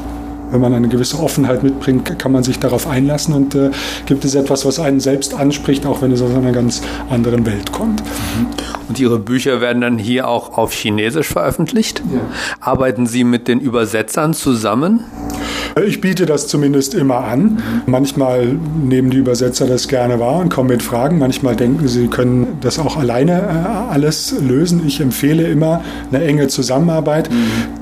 wenn 0.52 0.60
man 0.60 0.74
eine 0.74 0.88
gewisse 0.88 1.18
Offenheit 1.18 1.62
mitbringt, 1.62 2.18
kann 2.18 2.30
man 2.30 2.42
sich 2.42 2.58
darauf 2.58 2.86
einlassen 2.86 3.34
und 3.34 3.54
äh, 3.54 3.70
gibt 4.04 4.22
es 4.26 4.34
etwas, 4.34 4.66
was 4.66 4.78
einen 4.78 5.00
selbst 5.00 5.32
anspricht, 5.32 5.86
auch 5.86 6.02
wenn 6.02 6.12
es 6.12 6.20
aus 6.20 6.34
einer 6.34 6.52
ganz 6.52 6.82
anderen 7.08 7.46
Welt 7.46 7.72
kommt. 7.72 8.02
Mhm. 8.02 8.46
Und 8.86 9.00
Ihre 9.00 9.18
Bücher 9.18 9.62
werden 9.62 9.80
dann 9.80 9.96
hier 9.96 10.28
auch 10.28 10.58
auf 10.58 10.74
Chinesisch 10.74 11.28
veröffentlicht? 11.28 12.02
Ja. 12.12 12.20
Arbeiten 12.60 13.06
Sie 13.06 13.24
mit 13.24 13.48
den 13.48 13.60
Übersetzern 13.60 14.34
zusammen? 14.34 15.04
Ich 15.80 16.02
biete 16.02 16.26
das 16.26 16.48
zumindest 16.48 16.94
immer 16.94 17.24
an. 17.24 17.62
Manchmal 17.86 18.58
nehmen 18.84 19.10
die 19.10 19.16
Übersetzer 19.16 19.66
das 19.66 19.88
gerne 19.88 20.20
wahr 20.20 20.40
und 20.40 20.50
kommen 20.50 20.68
mit 20.68 20.82
Fragen. 20.82 21.18
Manchmal 21.18 21.56
denken 21.56 21.88
sie, 21.88 22.08
können 22.08 22.58
das 22.60 22.78
auch 22.78 22.98
alleine 22.98 23.40
äh, 23.40 23.92
alles 23.92 24.34
lösen. 24.46 24.82
Ich 24.86 25.00
empfehle 25.00 25.48
immer 25.48 25.82
eine 26.12 26.24
enge 26.24 26.48
Zusammenarbeit. 26.48 27.30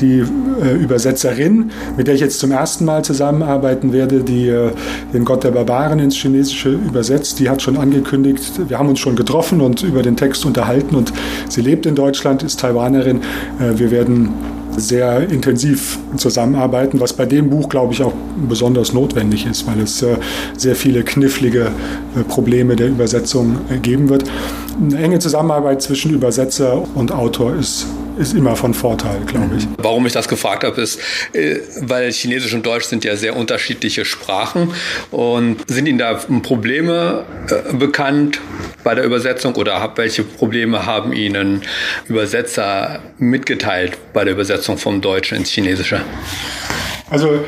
Die 0.00 0.20
äh, 0.20 0.74
Übersetzerin, 0.76 1.72
mit 1.96 2.06
der 2.06 2.14
ich 2.14 2.20
jetzt 2.20 2.38
zum 2.38 2.52
ersten 2.52 2.84
Mal 2.84 3.04
zusammenarbeiten 3.04 3.92
werde, 3.92 4.20
die 4.20 4.48
äh, 4.48 4.70
den 5.12 5.24
Gott 5.24 5.42
der 5.42 5.50
Barbaren 5.50 5.98
ins 5.98 6.14
Chinesische 6.14 6.70
übersetzt, 6.70 7.40
die 7.40 7.50
hat 7.50 7.60
schon 7.60 7.76
angekündigt, 7.76 8.68
wir 8.68 8.78
haben 8.78 8.88
uns 8.88 9.00
schon 9.00 9.16
getroffen 9.16 9.60
und 9.60 9.82
über 9.82 10.02
den 10.02 10.16
Text 10.16 10.46
unterhalten 10.46 10.94
und 10.94 11.12
sie 11.48 11.60
lebt 11.60 11.86
in 11.86 11.96
Deutschland, 11.96 12.44
ist 12.44 12.60
Taiwanerin. 12.60 13.20
Wir 13.58 13.90
werden 13.90 14.30
sehr 14.76 15.28
intensiv 15.28 15.98
zusammenarbeiten, 16.16 17.00
was 17.00 17.12
bei 17.12 17.26
dem 17.26 17.50
Buch, 17.50 17.68
glaube 17.68 17.92
ich, 17.92 18.02
auch 18.02 18.12
besonders 18.48 18.92
notwendig 18.92 19.46
ist, 19.46 19.66
weil 19.66 19.80
es 19.80 20.02
äh, 20.02 20.16
sehr 20.56 20.74
viele 20.74 21.02
knifflige 21.02 21.70
äh, 22.16 22.22
Probleme 22.24 22.76
der 22.76 22.88
Übersetzung 22.88 23.58
äh, 23.70 23.78
geben 23.78 24.08
wird. 24.08 24.24
Eine 24.80 24.98
enge 24.98 25.18
Zusammenarbeit 25.18 25.82
zwischen 25.82 26.12
Übersetzer 26.12 26.82
und 26.94 27.12
Autor 27.12 27.56
ist 27.56 27.86
ist 28.20 28.34
immer 28.34 28.54
von 28.54 28.74
Vorteil, 28.74 29.20
glaube 29.26 29.56
ich. 29.56 29.66
Warum 29.78 30.06
ich 30.06 30.12
das 30.12 30.28
gefragt 30.28 30.62
habe, 30.62 30.80
ist, 30.80 31.00
weil 31.80 32.12
Chinesisch 32.12 32.52
und 32.52 32.66
Deutsch 32.66 32.84
sind 32.84 33.02
ja 33.02 33.16
sehr 33.16 33.34
unterschiedliche 33.34 34.04
Sprachen. 34.04 34.72
Und 35.10 35.58
sind 35.68 35.86
Ihnen 35.86 35.98
da 35.98 36.20
Probleme 36.42 37.24
bekannt 37.72 38.40
bei 38.84 38.94
der 38.94 39.04
Übersetzung 39.04 39.54
oder 39.54 39.92
welche 39.96 40.22
Probleme 40.22 40.84
haben 40.84 41.12
Ihnen 41.12 41.62
Übersetzer 42.08 43.00
mitgeteilt 43.18 43.96
bei 44.12 44.24
der 44.24 44.34
Übersetzung 44.34 44.76
vom 44.76 45.00
Deutschen 45.00 45.38
ins 45.38 45.50
Chinesische? 45.50 46.02
Also 47.08 47.44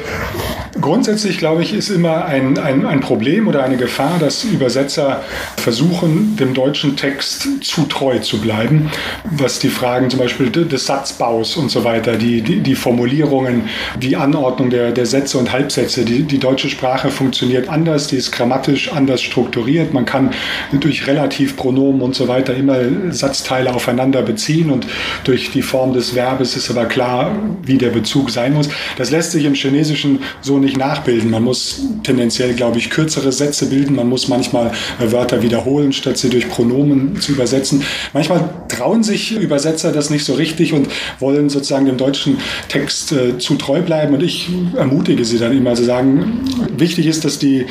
grundsätzlich, 0.82 1.38
glaube 1.38 1.62
ich, 1.62 1.72
ist 1.72 1.88
immer 1.88 2.26
ein, 2.26 2.58
ein, 2.58 2.84
ein 2.84 3.00
Problem 3.00 3.48
oder 3.48 3.64
eine 3.64 3.76
Gefahr, 3.78 4.18
dass 4.18 4.44
Übersetzer 4.44 5.22
versuchen, 5.56 6.36
dem 6.36 6.52
deutschen 6.52 6.96
Text 6.96 7.48
zu 7.64 7.84
treu 7.84 8.18
zu 8.18 8.40
bleiben, 8.40 8.90
was 9.24 9.60
die 9.60 9.68
Fragen 9.68 10.10
zum 10.10 10.18
Beispiel 10.18 10.50
des 10.50 10.86
Satzbaus 10.86 11.56
und 11.56 11.70
so 11.70 11.84
weiter, 11.84 12.16
die, 12.16 12.42
die, 12.42 12.60
die 12.60 12.74
Formulierungen, 12.74 13.68
die 14.00 14.16
Anordnung 14.16 14.68
der, 14.68 14.92
der 14.92 15.06
Sätze 15.06 15.38
und 15.38 15.52
Halbsätze. 15.52 16.04
Die, 16.04 16.24
die 16.24 16.38
deutsche 16.38 16.68
Sprache 16.68 17.10
funktioniert 17.10 17.68
anders, 17.68 18.08
die 18.08 18.16
ist 18.16 18.32
grammatisch 18.32 18.92
anders 18.92 19.22
strukturiert. 19.22 19.94
Man 19.94 20.04
kann 20.04 20.32
durch 20.72 21.06
Relativpronomen 21.06 22.02
und 22.02 22.14
so 22.14 22.28
weiter 22.28 22.54
immer 22.54 22.78
Satzteile 23.10 23.72
aufeinander 23.72 24.22
beziehen 24.22 24.70
und 24.70 24.86
durch 25.24 25.50
die 25.52 25.62
Form 25.62 25.92
des 25.92 26.14
Verbes 26.14 26.56
ist 26.56 26.70
aber 26.70 26.86
klar, 26.86 27.36
wie 27.62 27.78
der 27.78 27.90
Bezug 27.90 28.30
sein 28.30 28.52
muss. 28.52 28.68
Das 28.98 29.10
lässt 29.10 29.30
sich 29.30 29.44
im 29.44 29.54
Chinesischen 29.54 30.20
so 30.40 30.58
nicht 30.58 30.71
nachbilden. 30.76 31.30
Man 31.30 31.44
muss 31.44 31.80
tendenziell, 32.02 32.54
glaube 32.54 32.78
ich, 32.78 32.90
kürzere 32.90 33.32
Sätze 33.32 33.66
bilden. 33.66 33.96
Man 33.96 34.08
muss 34.08 34.28
manchmal 34.28 34.72
äh, 35.00 35.12
Wörter 35.12 35.42
wiederholen, 35.42 35.92
statt 35.92 36.18
sie 36.18 36.30
durch 36.30 36.48
Pronomen 36.48 37.20
zu 37.20 37.32
übersetzen. 37.32 37.82
Manchmal 38.12 38.48
trauen 38.68 39.02
sich 39.02 39.32
Übersetzer 39.32 39.92
das 39.92 40.10
nicht 40.10 40.24
so 40.24 40.34
richtig 40.34 40.72
und 40.72 40.88
wollen 41.18 41.48
sozusagen 41.48 41.86
dem 41.86 41.96
deutschen 41.96 42.38
Text 42.68 43.12
äh, 43.12 43.38
zu 43.38 43.56
treu 43.56 43.82
bleiben. 43.82 44.14
Und 44.14 44.22
ich 44.22 44.48
ermutige 44.76 45.24
sie 45.24 45.38
dann 45.38 45.56
immer 45.56 45.74
zu 45.74 45.84
sagen, 45.84 46.40
wichtig 46.76 47.06
ist, 47.06 47.24
dass 47.24 47.38
die 47.38 47.66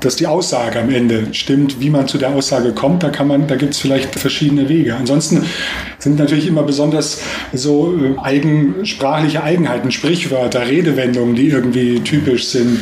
dass 0.00 0.16
die 0.16 0.26
Aussage 0.26 0.80
am 0.80 0.90
Ende 0.90 1.28
stimmt, 1.32 1.80
wie 1.80 1.88
man 1.88 2.08
zu 2.08 2.18
der 2.18 2.30
Aussage 2.30 2.72
kommt, 2.72 3.04
da 3.04 3.10
da 3.10 3.56
gibt 3.56 3.74
es 3.74 3.78
vielleicht 3.78 4.18
verschiedene 4.18 4.68
Wege. 4.68 4.96
Ansonsten 4.96 5.44
sind 6.02 6.18
natürlich 6.18 6.48
immer 6.48 6.64
besonders 6.64 7.20
so 7.52 7.94
äh, 7.94 8.18
eigensprachliche 8.20 9.42
Eigenheiten, 9.44 9.92
Sprichwörter, 9.92 10.66
Redewendungen, 10.66 11.36
die 11.36 11.48
irgendwie 11.48 12.00
typisch 12.00 12.46
sind. 12.46 12.80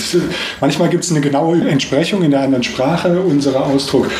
Manchmal 0.60 0.88
gibt 0.88 1.04
es 1.04 1.10
eine 1.10 1.20
genaue 1.20 1.60
Entsprechung 1.68 2.22
in 2.22 2.30
der 2.30 2.40
anderen 2.40 2.64
Sprache. 2.64 3.20
Unser 3.20 3.66
Ausdruck, 3.66 4.10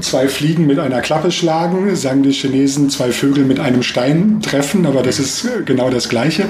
zwei 0.00 0.26
Fliegen 0.26 0.66
mit 0.66 0.80
einer 0.80 1.00
Klappe 1.00 1.30
schlagen, 1.30 1.94
sagen 1.94 2.24
die 2.24 2.32
Chinesen, 2.32 2.90
zwei 2.90 3.12
Vögel 3.12 3.44
mit 3.44 3.60
einem 3.60 3.84
Stein 3.84 4.40
treffen, 4.42 4.84
aber 4.84 5.02
das 5.02 5.20
ist 5.20 5.44
äh, 5.44 5.62
genau 5.64 5.88
das 5.88 6.08
Gleiche. 6.08 6.46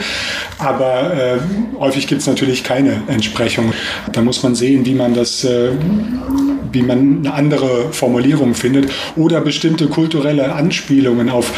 Aber 0.56 1.14
äh, 1.14 1.38
häufig 1.78 2.06
gibt 2.06 2.22
es 2.22 2.26
natürlich 2.26 2.64
keine 2.64 3.02
Entsprechung. 3.08 3.74
Da 4.12 4.22
muss 4.22 4.42
man 4.42 4.54
sehen, 4.54 4.86
wie 4.86 4.94
man 4.94 5.12
das 5.12 5.44
äh, 5.44 5.72
wie 6.72 6.82
man 6.82 7.18
eine 7.20 7.34
andere 7.34 7.92
Formulierung 7.92 8.54
findet 8.54 8.90
oder 9.16 9.40
bestimmte 9.40 9.88
kulturelle 9.88 10.52
Anspielungen 10.52 11.28
auf 11.28 11.52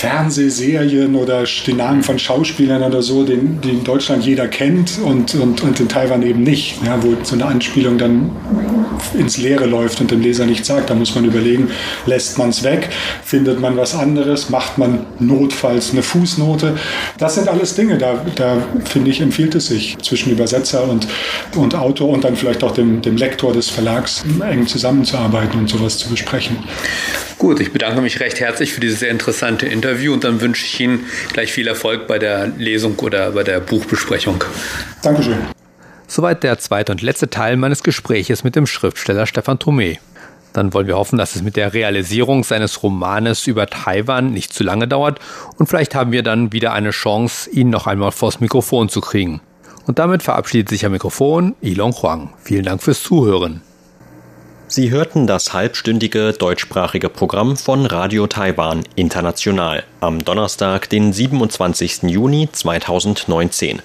Fernsehserien 0.00 1.14
oder 1.14 1.44
die 1.66 1.74
Namen 1.74 2.02
von 2.02 2.18
Schauspielern 2.18 2.82
oder 2.82 3.02
so, 3.02 3.22
den, 3.22 3.60
die 3.60 3.68
in 3.68 3.84
Deutschland 3.84 4.24
jeder 4.24 4.48
kennt 4.48 4.98
und, 4.98 5.34
und, 5.34 5.60
und 5.60 5.78
in 5.78 5.88
Taiwan 5.90 6.22
eben 6.22 6.42
nicht, 6.42 6.82
ja, 6.86 7.02
wo 7.02 7.14
so 7.22 7.34
eine 7.34 7.44
Anspielung 7.44 7.98
dann 7.98 8.30
ins 9.12 9.36
Leere 9.36 9.66
läuft 9.66 10.00
und 10.00 10.10
dem 10.10 10.22
Leser 10.22 10.46
nichts 10.46 10.68
sagt. 10.68 10.88
Da 10.88 10.94
muss 10.94 11.14
man 11.14 11.26
überlegen, 11.26 11.68
lässt 12.06 12.38
man 12.38 12.48
es 12.48 12.62
weg, 12.62 12.88
findet 13.22 13.60
man 13.60 13.76
was 13.76 13.94
anderes, 13.94 14.48
macht 14.48 14.78
man 14.78 15.04
notfalls 15.18 15.92
eine 15.92 16.02
Fußnote. 16.02 16.78
Das 17.18 17.34
sind 17.34 17.48
alles 17.48 17.74
Dinge, 17.74 17.98
da, 17.98 18.24
da 18.36 18.56
finde 18.86 19.10
ich, 19.10 19.20
empfiehlt 19.20 19.54
es 19.54 19.66
sich 19.66 19.98
zwischen 19.98 20.32
Übersetzer 20.32 20.88
und, 20.88 21.08
und 21.56 21.74
Autor 21.74 22.08
und 22.08 22.24
dann 22.24 22.36
vielleicht 22.36 22.64
auch 22.64 22.72
dem, 22.72 23.02
dem 23.02 23.18
Lektor 23.18 23.52
des 23.52 23.68
Verlags 23.68 24.24
eng 24.50 24.66
zusammenzuarbeiten 24.66 25.60
und 25.60 25.68
sowas 25.68 25.98
zu 25.98 26.08
besprechen. 26.08 26.56
Gut, 27.40 27.58
ich 27.58 27.72
bedanke 27.72 28.02
mich 28.02 28.20
recht 28.20 28.38
herzlich 28.38 28.74
für 28.74 28.82
dieses 28.82 29.00
sehr 29.00 29.08
interessante 29.08 29.64
Interview 29.64 30.12
und 30.12 30.24
dann 30.24 30.42
wünsche 30.42 30.66
ich 30.66 30.78
Ihnen 30.78 31.06
gleich 31.32 31.50
viel 31.50 31.66
Erfolg 31.68 32.06
bei 32.06 32.18
der 32.18 32.48
Lesung 32.48 32.98
oder 32.98 33.30
bei 33.30 33.42
der 33.42 33.60
Buchbesprechung. 33.60 34.44
Dankeschön. 35.02 35.38
Soweit 36.06 36.42
der 36.42 36.58
zweite 36.58 36.92
und 36.92 37.00
letzte 37.00 37.30
Teil 37.30 37.56
meines 37.56 37.82
Gespräches 37.82 38.44
mit 38.44 38.56
dem 38.56 38.66
Schriftsteller 38.66 39.24
Stefan 39.24 39.56
Thomé. 39.56 39.96
Dann 40.52 40.74
wollen 40.74 40.86
wir 40.86 40.98
hoffen, 40.98 41.16
dass 41.16 41.34
es 41.34 41.42
mit 41.42 41.56
der 41.56 41.72
Realisierung 41.72 42.44
seines 42.44 42.82
Romanes 42.82 43.46
über 43.46 43.66
Taiwan 43.66 44.34
nicht 44.34 44.52
zu 44.52 44.62
lange 44.62 44.86
dauert 44.86 45.18
und 45.56 45.66
vielleicht 45.66 45.94
haben 45.94 46.12
wir 46.12 46.22
dann 46.22 46.52
wieder 46.52 46.74
eine 46.74 46.90
Chance, 46.90 47.48
ihn 47.48 47.70
noch 47.70 47.86
einmal 47.86 48.12
vors 48.12 48.40
Mikrofon 48.40 48.90
zu 48.90 49.00
kriegen. 49.00 49.40
Und 49.86 49.98
damit 49.98 50.22
verabschiedet 50.22 50.68
sich 50.68 50.84
am 50.84 50.92
Mikrofon 50.92 51.56
Ilon 51.62 51.92
Huang. 51.92 52.34
Vielen 52.44 52.66
Dank 52.66 52.82
fürs 52.82 53.02
Zuhören. 53.02 53.62
Sie 54.72 54.92
hörten 54.92 55.26
das 55.26 55.52
halbstündige 55.52 56.32
deutschsprachige 56.32 57.08
Programm 57.08 57.56
von 57.56 57.86
Radio 57.86 58.28
Taiwan 58.28 58.84
International 58.94 59.82
am 59.98 60.24
Donnerstag, 60.24 60.88
den 60.88 61.12
27. 61.12 62.04
Juni 62.04 62.48
2019. 62.52 63.82